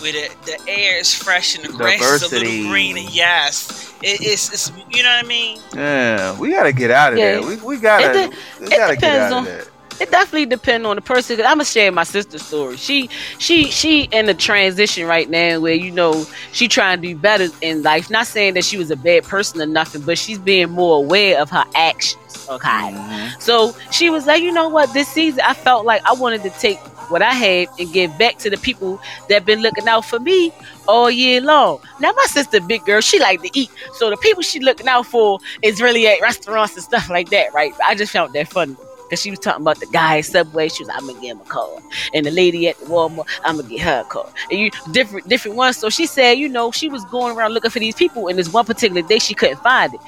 [0.00, 2.36] where the, the air is fresh and the grass Diversity.
[2.36, 5.60] is a little green, and yes, it, it's, it's you know what I mean.
[5.72, 7.38] Yeah, we gotta get out of yeah.
[7.38, 7.46] there.
[7.46, 9.66] We, we gotta it, we gotta get out of there
[10.00, 11.40] it definitely depends on the person.
[11.40, 12.76] i I'm gonna share my sister's story.
[12.76, 17.16] She she she in the transition right now where you know she trying to do
[17.16, 18.10] better in life.
[18.10, 21.40] Not saying that she was a bad person or nothing, but she's being more aware
[21.40, 22.48] of her actions.
[22.48, 23.40] Okay, mm-hmm.
[23.40, 24.92] so she was like, you know what?
[24.92, 26.78] This season, I felt like I wanted to take
[27.10, 30.52] what I had and give back to the people that been looking out for me
[30.88, 31.80] all year long.
[32.00, 35.06] Now my sister, big girl, she like to eat, so the people she looking out
[35.06, 37.72] for is really at restaurants and stuff like that, right?
[37.86, 38.76] I just found that funny.
[39.10, 40.68] Cause she was talking about the guy at Subway.
[40.68, 41.68] She was, I'm gonna get him a car,
[42.14, 45.28] and the lady at the Walmart, I'm gonna get her a car, and you different
[45.28, 45.76] different ones.
[45.76, 48.52] So she said, you know, she was going around looking for these people, and this
[48.52, 50.00] one particular day she couldn't find it.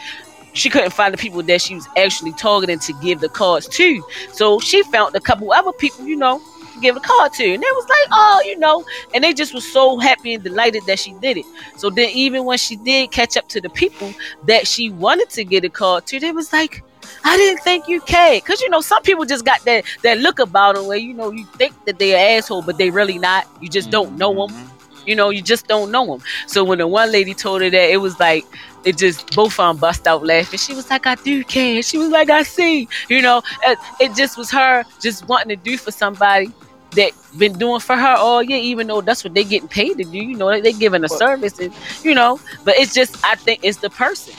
[0.54, 4.02] She couldn't find the people that she was actually targeting to give the cards to.
[4.32, 6.40] So she found a couple other people, you know,
[6.72, 7.44] to give a card to.
[7.44, 8.84] And they was like, oh, you know,
[9.14, 11.44] and they just was so happy and delighted that she did it.
[11.76, 15.44] So then even when she did catch up to the people that she wanted to
[15.44, 16.82] get a card to, they was like,
[17.26, 18.44] I didn't think you cared.
[18.44, 21.32] Cause you know, some people just got that that look about them where you know
[21.32, 23.48] you think that they're an asshole, but they really not.
[23.60, 24.56] You just don't know them.
[24.56, 25.08] Mm-hmm.
[25.08, 26.26] You know, you just don't know them.
[26.46, 28.44] So when the one lady told her that, it was like
[28.84, 30.58] it just both of them bust out laughing.
[30.58, 34.14] She was like, "I do care." She was like, "I see." You know, it, it
[34.14, 36.52] just was her just wanting to do for somebody
[36.92, 40.04] that been doing for her all year, even though that's what they getting paid to
[40.04, 40.18] do.
[40.18, 41.74] You know, they, they giving a service, and
[42.04, 44.34] you know, but it's just I think it's the person.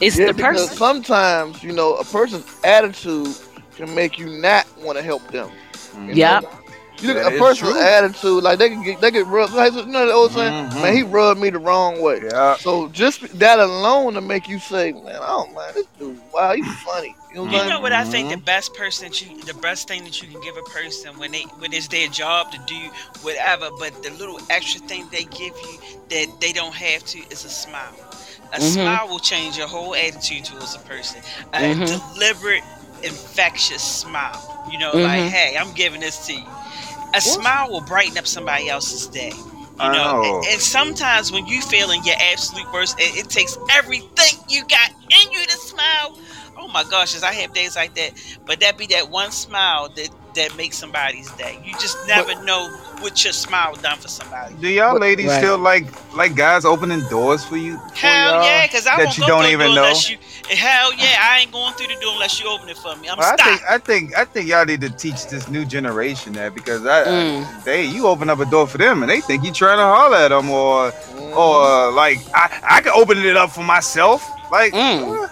[0.00, 0.76] It's yeah, the person.
[0.76, 3.36] Sometimes, you know, a person's attitude
[3.76, 5.48] can make you not want to help them.
[5.94, 6.10] Mm-hmm.
[6.14, 6.40] Yeah.
[7.00, 7.80] You look at a person's true.
[7.80, 9.50] attitude, like they can get, they can rub.
[9.52, 10.82] Like, you know the old saying, Mhm.
[10.82, 12.20] man, he rubbed me the wrong way.
[12.22, 12.56] Yeah.
[12.56, 16.66] So just that alone to make you say, man, oh man, this dude, wow, he's
[16.82, 17.16] funny.
[17.30, 19.54] You know what You I'm know what I think the best person that you the
[19.54, 22.58] best thing that you can give a person when they when it's their job to
[22.66, 22.90] do
[23.22, 25.78] whatever, but the little extra thing they give you
[26.10, 27.94] that they don't have to is a smile.
[28.52, 28.60] A Mhm.
[28.60, 31.20] smile will change your whole attitude towards a person.
[31.54, 31.86] A Mhm.
[31.86, 32.64] deliberate,
[33.02, 34.40] infectious smile.
[34.70, 35.02] You know, Mhm.
[35.02, 36.46] like, hey, I'm giving this to you.
[37.14, 39.32] A smile will brighten up somebody else's day.
[39.80, 40.22] You know, know.
[40.22, 44.90] And, and sometimes when you feeling your absolute worst, it, it takes everything you got
[44.90, 46.18] in you to smile.
[46.58, 48.12] Oh my gosh, as I have days like that,
[48.46, 51.58] but that be that one smile that that makes somebody's day.
[51.64, 52.68] You just never know
[53.00, 54.54] what your smile done for somebody.
[54.60, 55.38] Do y'all But- ladies Right.
[55.42, 57.78] still like like guys opening doors for you?
[57.78, 59.82] for Hell y'all yeah, because I that won't you go don't the even door know.
[59.84, 60.18] unless you.
[60.50, 63.08] Hell yeah, I ain't going through the door unless you open it for me.
[63.08, 66.32] I'm Well, I think I think I think y'all need to teach this new generation
[66.34, 67.64] that because I, Mm.
[67.64, 70.16] they you open up a door for them and they think you trying to holler
[70.16, 71.36] at them or Mhm.
[71.36, 75.28] or like I I can open it up for myself like Mm.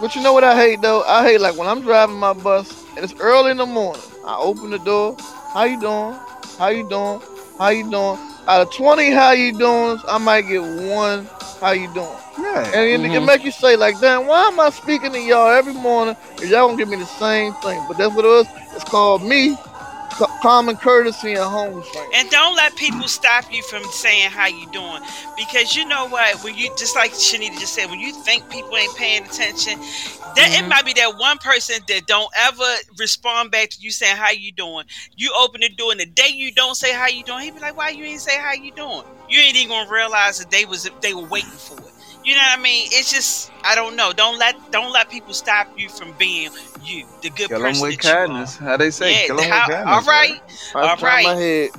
[0.00, 1.02] But you know what I hate though?
[1.02, 4.04] I hate like when I'm driving my bus and it's early in the morning.
[4.24, 5.18] I open the door.
[5.52, 6.20] How you doing?
[6.58, 7.22] How you doing?
[7.58, 8.18] How you doing?
[8.48, 11.30] Out of 20 how you doing, I might get one
[11.60, 12.18] how you doing.
[12.38, 12.70] yeah.
[12.72, 13.26] And it, it Mhm.
[13.26, 16.68] make you say like, damn, why am I speaking to y'all every morning if y'all
[16.68, 17.84] don't give me the same thing?
[17.86, 18.48] But that's what it was.
[18.74, 19.58] It's called me,
[20.12, 22.10] co- common courtesy and home training.
[22.14, 25.00] And don't let people stop you from saying how you doing,
[25.36, 26.42] because you know what?
[26.42, 29.78] When you just like Shanita just said, when you think people ain't paying attention,
[30.36, 30.68] that it Mhm.
[30.68, 34.52] might be that one person that don't ever respond back to you saying how you
[34.52, 34.84] doing.
[35.16, 37.60] You open the door, and the day you don't say how you doing, he be
[37.60, 40.64] like, "Why you ain't say how you doing?" You ain't even gonna realize that they
[40.64, 41.94] was they were waiting for it.
[42.24, 42.88] You know what I mean?
[42.92, 44.12] It's just I don't know.
[44.12, 46.50] Don't let don't let people stop you from being
[46.84, 48.26] you, the good Kill them person with that you are.
[48.26, 48.56] kindness.
[48.56, 49.12] How they say?
[49.22, 50.06] Yeah, Kill them how- with kindness.
[50.08, 50.42] all right.
[50.74, 51.38] I All try my right.
[51.38, 51.70] head.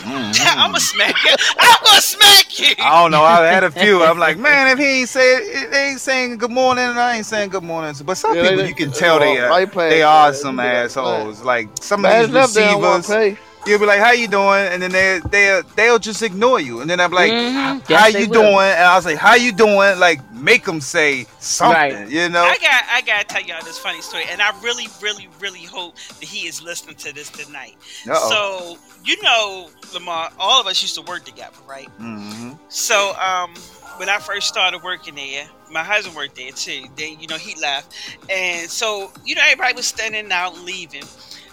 [0.00, 0.56] Mhm.
[0.56, 1.34] I'm gonna smack you.
[1.58, 2.74] I'm gonna smack you.
[2.84, 3.22] I don't know.
[3.22, 4.02] I had a few.
[4.08, 7.26] I'm like, man, if he ain't say they ain't saying good morning, and I ain't
[7.26, 7.94] saying good morning.
[8.04, 11.42] But some Yeah, people they- you can tell they are, right they are some assholes.
[11.42, 13.42] Like some of these enough they don't want receivers, to pay.
[13.66, 16.80] You'll be like, "How you doing?" And then they they they'll just ignore you.
[16.80, 17.52] And then I'm like, Mhm.
[17.52, 18.42] "How Yes, they you will.
[18.42, 21.74] doing?" And I was like, "How you doing?" Like make them say something.
[21.74, 22.08] Right.
[22.08, 22.44] You know?
[22.44, 25.96] I got I gotta tell y'all this funny story, and I really, really, really hope
[25.96, 27.76] that he is listening to this tonight.
[28.08, 28.30] Uh-oh.
[28.30, 31.88] So you know, Lamar, all of us used to work together, right?
[32.00, 32.58] Mhm.
[32.68, 33.54] So um,
[33.96, 36.84] when I first started working there, my husband worked there too.
[36.96, 37.94] Then you know he left,
[38.30, 41.04] and so you know everybody was standing out leaving.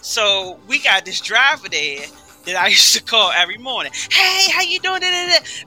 [0.01, 2.05] So we got this driver there
[2.45, 3.91] that I used to call every morning.
[4.11, 5.01] Hey, how you doing?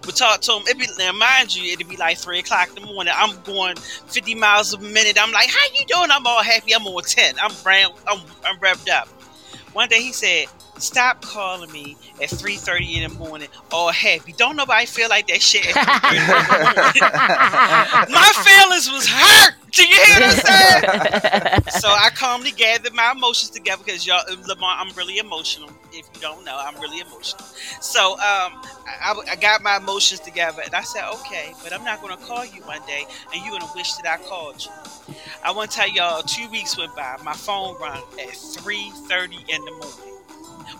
[0.02, 0.62] But talk to him.
[0.62, 3.12] It'd be now, mind you, it'd be like three o'clock in the morning.
[3.16, 5.16] I'm going 50 miles a minute.
[5.20, 6.10] I'm like, how you doing?
[6.10, 6.74] I'm all happy.
[6.74, 7.36] I'm on 10.
[7.40, 7.92] I'm brown.
[8.06, 9.08] I'm, I'm revved up.
[9.72, 10.46] One day he said,
[10.78, 14.32] "Stop calling me at 3:30 in the morning, all happy.
[14.32, 17.02] Don't nobody feel like that shit at 3:30 in the morning."
[18.14, 19.54] My feelings was hurt.
[19.74, 21.62] Do you hear what I'm saying?
[21.70, 25.70] so I calmly gathered my emotions together because y'all, Lamar, I'm really emotional.
[25.92, 27.44] If you don't know, I'm really emotional.
[27.80, 32.00] So um, I, I got my emotions together and I said, okay, but I'm not
[32.00, 34.70] going to call you one day and you're going to wish that I called you.
[35.44, 37.16] I want to tell y'all, two weeks went by.
[37.24, 40.13] My phone rang at 3.30 in the morning.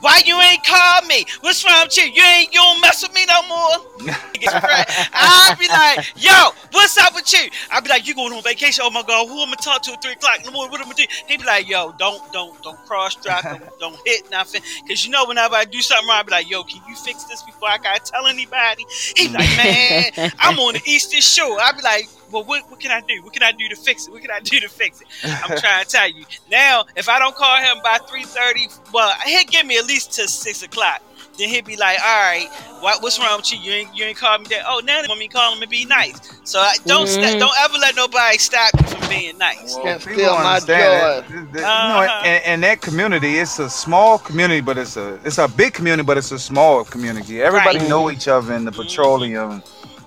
[0.05, 1.25] Why you ain't called me?
[1.41, 2.05] What's wrong with you?
[2.05, 4.13] You ain't you don't mess with me no more.
[4.53, 7.49] I'd be like, yo, what's up with you?
[7.71, 8.85] I'd be like, you going on vacation?
[8.87, 10.73] Oh my god, who am I talk to at three o'clock in the morning?
[10.73, 11.05] What am I do?
[11.27, 14.61] He'd be like, yo, don't don't don't cross drop, don't, don't hit nothing.
[14.87, 17.25] Cause you know whenever I do something wrong, I'd be like, yo, can you fix
[17.25, 18.85] this before I gotta tell anybody?
[19.17, 21.59] He'd be like, man, I'm on the Eastern Shore.
[21.59, 23.23] I'd be like, well, what, what can I do?
[23.23, 24.11] What can I do to fix it?
[24.13, 25.07] What can I do to fix it?
[25.25, 26.25] I'm trying to tell you.
[26.51, 30.29] Now, if I don't call him by 3.30, well, he'll give me at least to
[30.29, 31.03] 6 o'clock.
[31.37, 32.49] Then he'll be like, all right,
[32.81, 33.59] what, what's wrong with you?
[33.59, 34.63] You ain't, you ain't called me that.
[34.69, 36.15] Oh, now they want me to call him and be nice.
[36.45, 37.39] So I, don't sta- Mhm.
[37.41, 39.75] don't ever let nobody stop you from being nice.
[39.83, 41.35] Can't people my understand joy.
[41.37, 42.01] that- that- Uh-huh.
[42.03, 45.49] You know, and, and that community, it's a small community, but it's a it's a
[45.49, 47.43] big community, but it's a small community.
[47.43, 47.89] Everybody Right.
[47.89, 49.61] know each other in the petroleum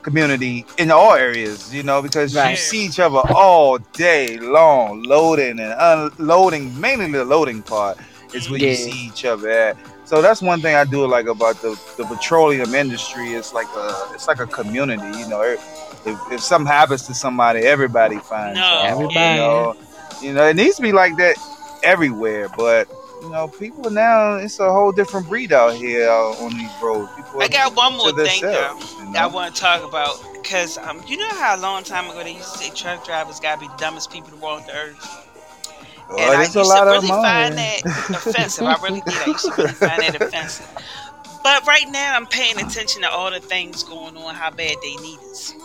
[0.07, 5.59] community in all areas, you know, because you see each other all day long, loading
[5.59, 6.79] and unloading.
[6.79, 7.97] Mainly the loading part
[8.33, 9.77] is where you see each other at.
[10.05, 13.33] So that's one thing I do like about the, the petroleum industry.
[13.33, 15.41] It's like a it's like a community, you know.
[15.41, 18.85] If, if something happens to somebody, everybody finds No, out.
[18.85, 19.35] Everybody.
[19.35, 19.75] You know,
[20.21, 21.35] you know, it needs to be like that
[21.83, 22.87] everywhere, but
[23.27, 27.11] you know, people now it's a whole different breed out here on these roads.
[27.15, 28.77] People I got one more thing, though.
[28.99, 32.09] you that I want to talk about because um, you know how a long time
[32.09, 34.73] ago they used to say truck drivers gotta be the dumbest people to walk the
[34.73, 35.19] earth.
[36.09, 37.81] Well, and I used a to lot of really find that
[38.13, 38.65] offensive.
[38.65, 39.21] I really did.
[39.21, 40.67] I used to really find that offensive.
[41.43, 44.97] But right now, I'm paying attention to all the things going on, how bad they
[44.97, 45.55] need us,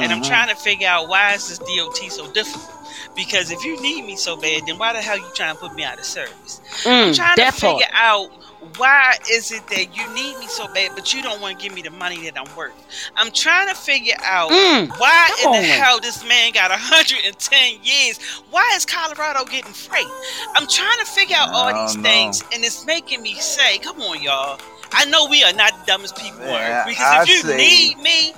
[0.00, 0.22] and I'm Mhm.
[0.22, 2.79] trying to figure out why is this DOT so difficult.
[3.14, 5.74] Because if you need me so bad, then why the hell you trying to put
[5.74, 6.60] me out of service?
[7.00, 7.82] I'm Mm, trying to that part.
[7.82, 8.28] figure out
[8.76, 11.74] why is it that you need me so bad, but you don't want to give
[11.74, 12.74] me the money that I'm worth.
[13.16, 15.64] I'm trying to figure out Mm, why come in the on.
[15.64, 18.18] hell this man got 110 years.
[18.50, 20.06] Why is Colorado getting freight?
[20.54, 24.00] I'm trying to figure out all these don't things, and it's making me say, "Come
[24.00, 24.60] on, y'all."
[24.92, 27.42] I know we are not the dumbest people on Yeah, earth because I if you
[27.42, 28.34] say- need me,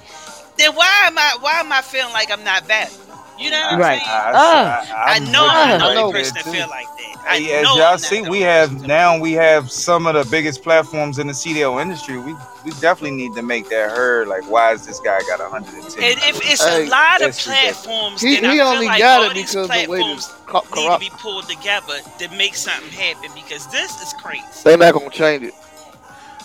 [0.58, 3.01] then why am I why am I feeling like I'm not valuable?
[3.36, 3.82] You know what I'm Right.
[3.82, 4.22] saying?
[4.34, 4.86] I, Ah.
[5.06, 6.52] I I'm know I'm the only person that too.
[6.52, 7.16] feel like that.
[7.28, 11.18] I Hey, as y'all see, we have now we have some of the biggest platforms
[11.18, 12.18] in the CDL industry.
[12.18, 14.28] We we definitely need to make that heard.
[14.28, 16.02] Like, why is this guy got 110?
[16.02, 19.04] And if it's Hey, a lot of platforms, He, then I he feel only like
[19.04, 22.56] got all it because the way platforms the need to be pulled together to make
[22.56, 24.44] something happen because this is crazy.
[24.64, 25.54] They not gonna change it.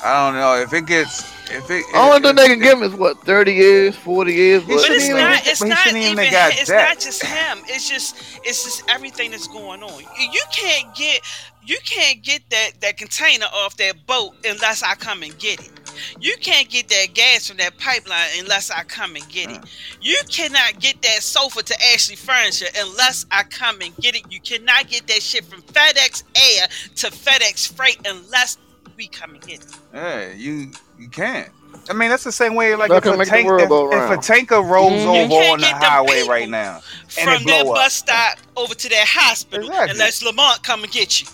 [0.04, 1.86] I don't know if it gets if it.
[1.96, 4.64] Only if, thing they can give him is what, 30 years, 40 years.
[4.64, 5.48] But But shouldn't it's even not.
[5.48, 6.26] It's not even even.
[6.26, 6.90] It's that.
[6.90, 7.60] not just him.
[7.68, 8.16] It's just.
[8.44, 10.00] It's just everything that's going on.
[10.02, 11.22] You, you can't get.
[11.66, 15.72] You can't get that that container off that boat unless I come and get it.
[16.20, 19.62] You can't get that gas from that pipeline unless I come and get it.
[19.62, 19.70] Mm.
[20.02, 24.32] You cannot get that sofa to Ashley Furniture unless I come and get it.
[24.32, 26.68] You cannot get that shit from FedEx Air
[26.98, 28.58] to FedEx Freight unless
[28.96, 29.76] we come and get it.
[29.94, 31.50] yeah, you you can't.
[31.90, 32.76] I mean, that's the same way.
[32.76, 35.26] Like if a, make tank, if, if a tanker rolls Mhm.
[35.26, 36.82] Over on the get highway right now,
[37.20, 39.92] and From it that bus stop over to that hospital Exactly.
[39.92, 41.28] unless Lamont come and get you.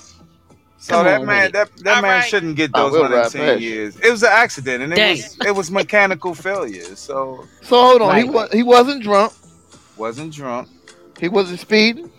[0.79, 2.29] So Come that on man, that that All man right.
[2.29, 3.61] shouldn't get those will ride 110 past.
[3.61, 3.95] years.
[4.01, 5.15] It was an accident, and it Dang.
[5.17, 6.95] was it was mechanical failure.
[6.95, 9.31] So So hold on, he was he wasn't drunk.
[9.95, 10.67] wasn't drunk,
[11.19, 12.11] He wasn't speeding.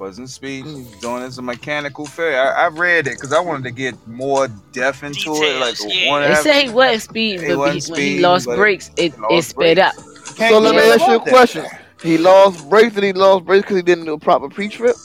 [0.00, 0.84] Wasn't speeding.
[0.86, 1.00] Mm.
[1.00, 2.40] Doing it as a mechanical failure.
[2.40, 5.60] I, I read it because I wanted to get more depth into it.
[5.60, 6.10] Like yeah.
[6.10, 8.90] one They have- say he wasn't speeding, He but wasn't he, when he lost brakes,
[8.96, 9.98] it, lost it sped brakes.
[9.98, 10.36] up.
[10.36, 11.30] Can't So let me ask you a about that.
[11.30, 11.64] question.
[12.02, 14.96] He lost brakes and he lost brakes because he didn't do a proper pre-trip.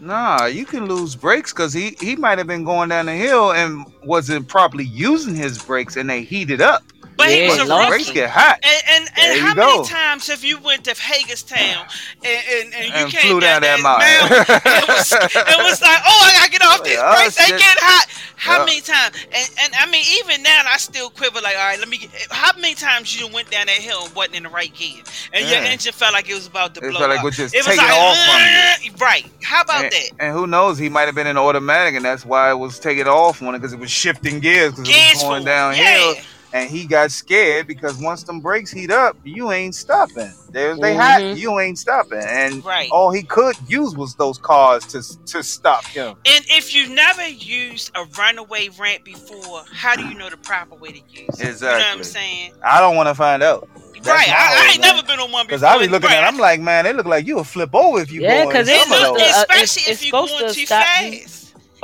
[0.00, 3.52] Nah, you can lose brakes because he he might have been going down the hill
[3.52, 6.82] and wasn't properly using his brakes, and they heated up.
[7.18, 8.20] But he was a lost Brakes rookie.
[8.20, 8.60] get hot.
[8.62, 9.66] And and, and you how go.
[9.66, 11.86] many times have you went to Hagerstown
[12.24, 14.08] and, and, and you And came flew down that mountain?
[14.08, 17.36] it, was, it was like, oh, I gotta get off these Oh, brakes.
[17.36, 18.06] They get hot.
[18.36, 18.64] How Yeah.
[18.66, 19.16] many times?
[19.34, 21.40] And and I mean, even now, I still quiver.
[21.40, 21.98] Like, all right, let me.
[21.98, 25.02] Get, how many times you went down that hill and wasn't in the right gear,
[25.32, 27.24] and your engine felt like it was about to It blow felt like up?
[27.24, 28.40] we're just it was taking like, off from
[28.86, 28.92] you.
[28.92, 29.26] "Uh," right?
[29.42, 30.10] How about and, that?
[30.20, 30.78] and who knows?
[30.78, 33.58] He might have been in automatic, and that's why it was taking off on it
[33.58, 35.82] because it was shifting gears because it was going downhill.
[36.14, 36.22] Yeah.
[36.52, 40.34] And he got scared because once them brakes heat up, you ain't stopping.
[40.50, 41.36] They, they hot, Mhm.
[41.36, 42.22] you ain't stopping.
[42.26, 42.88] And Right.
[42.90, 46.14] all he could use was those cars to to stop him.
[46.26, 50.74] And if you've never used a runaway ramp before, how do you know the proper
[50.76, 51.60] way to use it?
[51.60, 52.52] You know what I'm saying?
[52.64, 53.68] I don't want to find out.
[54.02, 54.28] That's right.
[54.30, 55.58] I, I ain't never been on one before.
[55.58, 56.18] Because I be looking right.
[56.18, 58.44] at, it, I'm like, man, they look like you will flip over if you Yeah,
[58.44, 58.50] go.
[58.52, 59.22] 'cause in it's some of those.
[59.22, 61.04] uh, especially it's- if it's you're supposed going to too stop fast.
[61.04, 61.20] you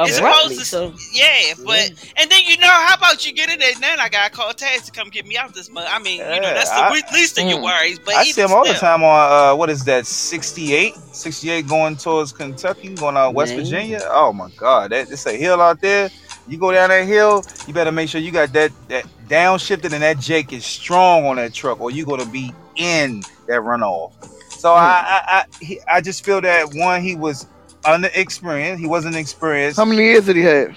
[0.01, 0.57] It's abruptly.
[0.57, 3.73] supposed So to, yeah, but and then you know how about you get in there?
[3.81, 5.87] Then I gotta call Taz to come get me out this month.
[5.91, 7.63] I mean, you know that's the I- least of your Mm.
[7.65, 7.99] worries.
[8.01, 11.97] But I see him all the time on uh, what is that 68 68 going
[11.97, 13.65] towards Kentucky going out West Man.
[13.65, 16.11] Virginia oh my god that it's a hill out there
[16.49, 20.03] you go down that hill you better make sure you got that that downshifted and
[20.03, 24.13] that Jake is strong on that truck or you're gonna be in that runoff
[24.51, 27.47] so I I I, I just feel that one he was
[27.87, 30.77] unexperienced he wasn't experienced How many years did he have?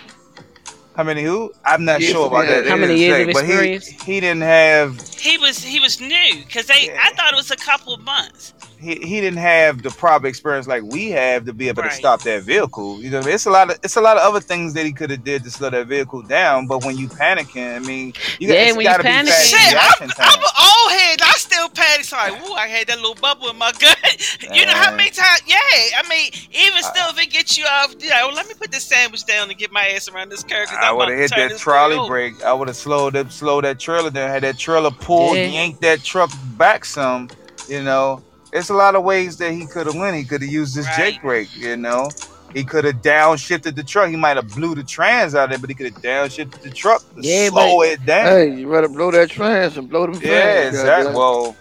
[0.95, 2.63] how many who I'm not Years sure of about that years.
[2.65, 3.87] They How many years say, of but he experience?
[3.87, 6.99] he didn't have He was he was new because they Yeah.
[7.01, 8.53] I thought it was a couple of months.
[8.80, 11.91] He, he didn't have the proper experience like we have to be able Right.
[11.91, 13.01] to stop that vehicle.
[13.01, 13.36] You know, what I mean?
[13.36, 15.43] it's a lot of it's a lot of other things that he could have did
[15.43, 16.67] to slow that vehicle down.
[16.67, 19.73] But when you panicking, I mean, you Yeah, it's when you gotta be panicking- Shit,
[19.73, 20.28] reaction time.
[20.32, 21.21] I'm an old head.
[21.23, 22.05] I still panic.
[22.05, 23.97] So like, ooh, I had that little bubble in my gut.
[24.53, 25.41] you know how many times?
[25.47, 28.71] Yeah, I mean, even still, if it gets you off, you know, let me put
[28.71, 30.67] this sandwich down and get my ass around this curve.
[30.67, 32.43] 'cause I I'm would have to hit that trolley brake.
[32.43, 34.30] I would have slowed that slowed that trailer down.
[34.30, 35.45] Had that trailer pulled, Yeah.
[35.47, 37.30] yanked that truck back some.
[37.67, 38.23] You know,
[38.57, 40.17] it's a lot of ways that he could have went.
[40.17, 40.97] He could have used his Right.
[40.97, 41.49] Jake brake.
[41.55, 42.15] You know,
[42.53, 44.09] he could have downshifted the truck.
[44.09, 46.71] He might have blew the trans out of it, but he could have downshifted the
[46.71, 48.25] truck to Yeah, slow it down.
[48.27, 50.69] Hey, you better blow that trans and blow them Yeah, fans.
[50.69, 51.07] exactly.
[51.07, 51.15] goddamn.
[51.15, 51.57] Well,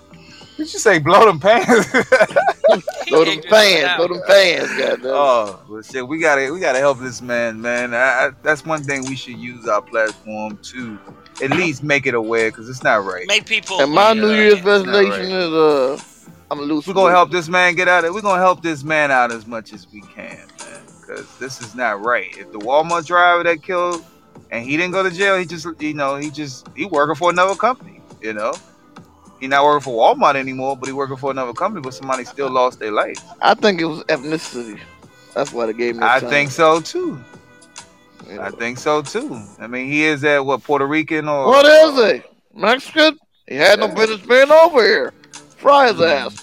[0.57, 1.86] did you say blow them pants?
[2.70, 5.11] He blow them figured it fans, blow them fans, goddamn.
[5.14, 7.94] oh, well, shit, we gotta we gotta help this man, man.
[7.94, 11.01] I, I, that's one thing we should use our platform to
[11.42, 13.26] at least make it aware because it's not right.
[13.26, 13.80] Make people.
[13.80, 15.99] and my Yeah, New Year's it's not resolution is uh
[16.51, 16.86] I'm gonna lose.
[16.86, 18.14] We're gonna help this man get out of.
[18.14, 20.80] We're gonna help this man out as much as we can, man.
[21.01, 22.36] Because this is not right.
[22.36, 24.05] If the Walmart driver that killed
[24.51, 27.30] and he didn't go to jail, he just you know he just he working for
[27.30, 28.01] another company.
[28.20, 28.55] You know,
[29.40, 31.82] he not working for Walmart anymore, but he working for another company.
[31.82, 33.18] But somebody still lost their life.
[33.42, 34.78] I think it was ethnicity.
[35.34, 36.03] That's why they gave him.
[36.05, 37.18] I that think so too.
[38.30, 39.42] you I think so too.
[39.59, 42.22] I mean, he is at what Puerto Rican or What is he?
[42.55, 43.18] Mexican?
[43.49, 45.12] He had no business being over here.
[45.57, 46.43] Fry his ass.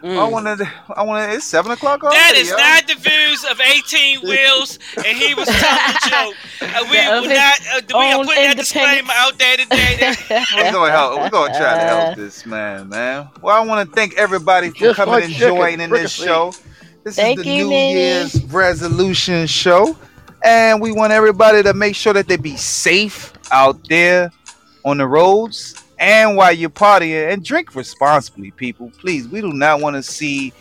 [0.00, 0.30] I Mm.
[0.30, 0.60] wanted.
[0.94, 1.34] I wanted.
[1.34, 2.16] It's seven o'clock already.
[2.18, 2.56] That is yo.
[2.56, 6.34] not the views of 18 Wheels, and he was telling a joke.
[6.60, 7.60] Uh, we Of will not.
[7.72, 9.96] Uh, we are own putting that disclaimer out there today.
[9.98, 11.18] That We're gonna help.
[11.20, 13.28] We're gonna try to help this man, man.
[13.42, 16.24] Well, I want to thank everybody for Just coming like and chicken, joining this fricassee.
[16.26, 16.52] show.
[17.04, 17.96] This Thank is the you, New Nene.
[17.96, 19.96] Year's resolution show,
[20.44, 24.30] and we want everybody to make sure that they be safe out there
[24.84, 28.90] on the roads and while you're partying, and drink responsibly, people.
[28.98, 30.52] Please, we do not want to see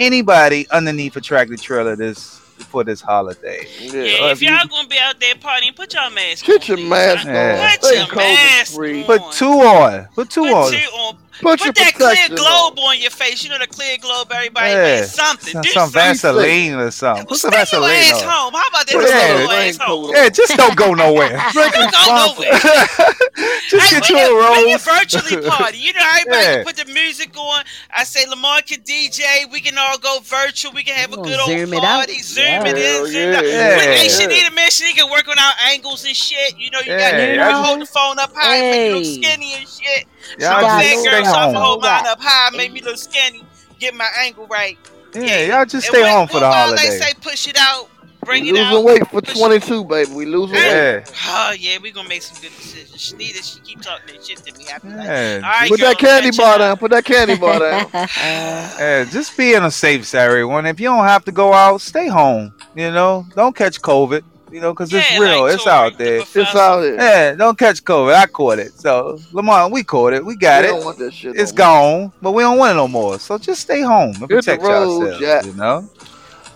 [0.00, 2.36] anybody underneath a tractor trailer this
[2.70, 3.66] for this holiday.
[3.80, 3.92] Yeah.
[3.92, 6.78] yeah, if if you- y'all gonna be out there partying, put your mask Put on.
[6.78, 7.34] your mask on.
[7.34, 7.76] Yeah.
[7.76, 9.04] Put Stay your mask on.
[9.04, 10.08] Put two on.
[10.14, 10.72] Put two Put on.
[10.72, 11.18] two on.
[11.40, 12.84] Put, Put that clear globe on.
[12.96, 13.44] on your face.
[13.44, 14.30] You know the clear globe.
[14.32, 14.76] Everybody, Yeah.
[15.00, 15.52] man, something.
[15.52, 15.90] Some, some.
[15.90, 17.26] Vaseline or something.
[17.26, 18.28] Put some Stay your ass on.
[18.28, 18.52] home.
[18.54, 18.94] How about that?
[18.94, 19.06] Yeah.
[19.06, 20.10] Stay your ass home.
[20.14, 21.28] Yeah, just don't go nowhere.
[21.52, 22.58] Drink Don't go nowhere.
[23.68, 24.84] just Hey, get when you a you- when you rose.
[24.84, 25.78] virtually party.
[25.78, 26.54] You know, everybody Yeah.
[26.56, 27.64] can put the music on.
[27.94, 29.50] I say Lamar can DJ.
[29.50, 30.72] We can all go virtual.
[30.72, 31.98] We can have a We're good old zoom it out.
[31.98, 32.18] party.
[32.20, 32.64] Zoom Yeah.
[32.66, 32.82] it in.
[32.82, 33.44] Hell Zoom it out.
[33.46, 33.76] yeah.
[33.76, 34.12] When- Hey, Yeah.
[34.18, 34.86] she need a mission.
[34.86, 36.58] He can work on our angles and shit.
[36.58, 38.94] You know, you got Yeah, you y'all know, hold the phone up high, make me
[38.94, 40.06] look skinny and shit.
[40.38, 41.52] Y'all I'm a got fat girl, stay so I'm home.
[41.54, 43.42] gonna hold mine up high, make me look skinny,
[43.78, 44.78] get my angle right.
[45.14, 47.88] Yeah, y'all just stay what- home for the while They say push it out,
[48.24, 48.84] bring We it losing out.
[48.84, 50.12] weight for Push- 22, baby.
[50.12, 50.64] We losing weight.
[50.66, 53.00] Yeah, Oh yeah, we gonna make some good decisions.
[53.00, 54.66] Shanita, she keep talking that shit to me.
[54.72, 56.76] I be like, all right, Put girl, that candy bar down.
[56.76, 57.90] Put that candy bar down.
[57.92, 60.66] Yeah, just be in a safe side, everyone.
[60.66, 62.52] If you don't have to go out, stay home.
[62.74, 64.22] You know, don't catch COVID.
[64.50, 65.42] You know, because it's real.
[65.42, 66.20] like it's Tori, out the there.
[66.20, 66.94] It's out there.
[66.94, 68.14] Yeah, don't catch COVID.
[68.14, 68.72] I caught it.
[68.78, 70.24] So, Lamar, we caught it.
[70.24, 70.72] We got we it.
[70.72, 71.36] don't want that shit.
[71.36, 72.00] It's no more.
[72.00, 73.18] gone, but we don't want it no more.
[73.18, 75.20] So just stay home and Hit the protect road, yourselves.
[75.20, 75.44] Jack.
[75.44, 75.88] You know.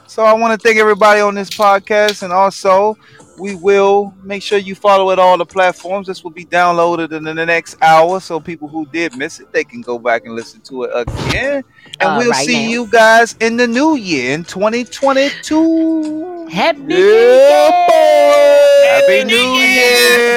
[0.06, 2.96] So I want to thank everybody on this podcast, and also
[3.38, 6.06] we will make sure you follow it on all the platforms.
[6.06, 9.64] This will be downloaded in the next hour, so people who did miss it, they
[9.64, 11.64] can go back and listen to it again.
[12.00, 12.70] And All we'll right see now.
[12.70, 16.48] you guys in the new year in 2022.
[16.50, 17.86] Happy Yeah, New Year!
[17.86, 17.92] boy.
[18.80, 19.56] Happy New New Year.
[19.56, 20.32] Year.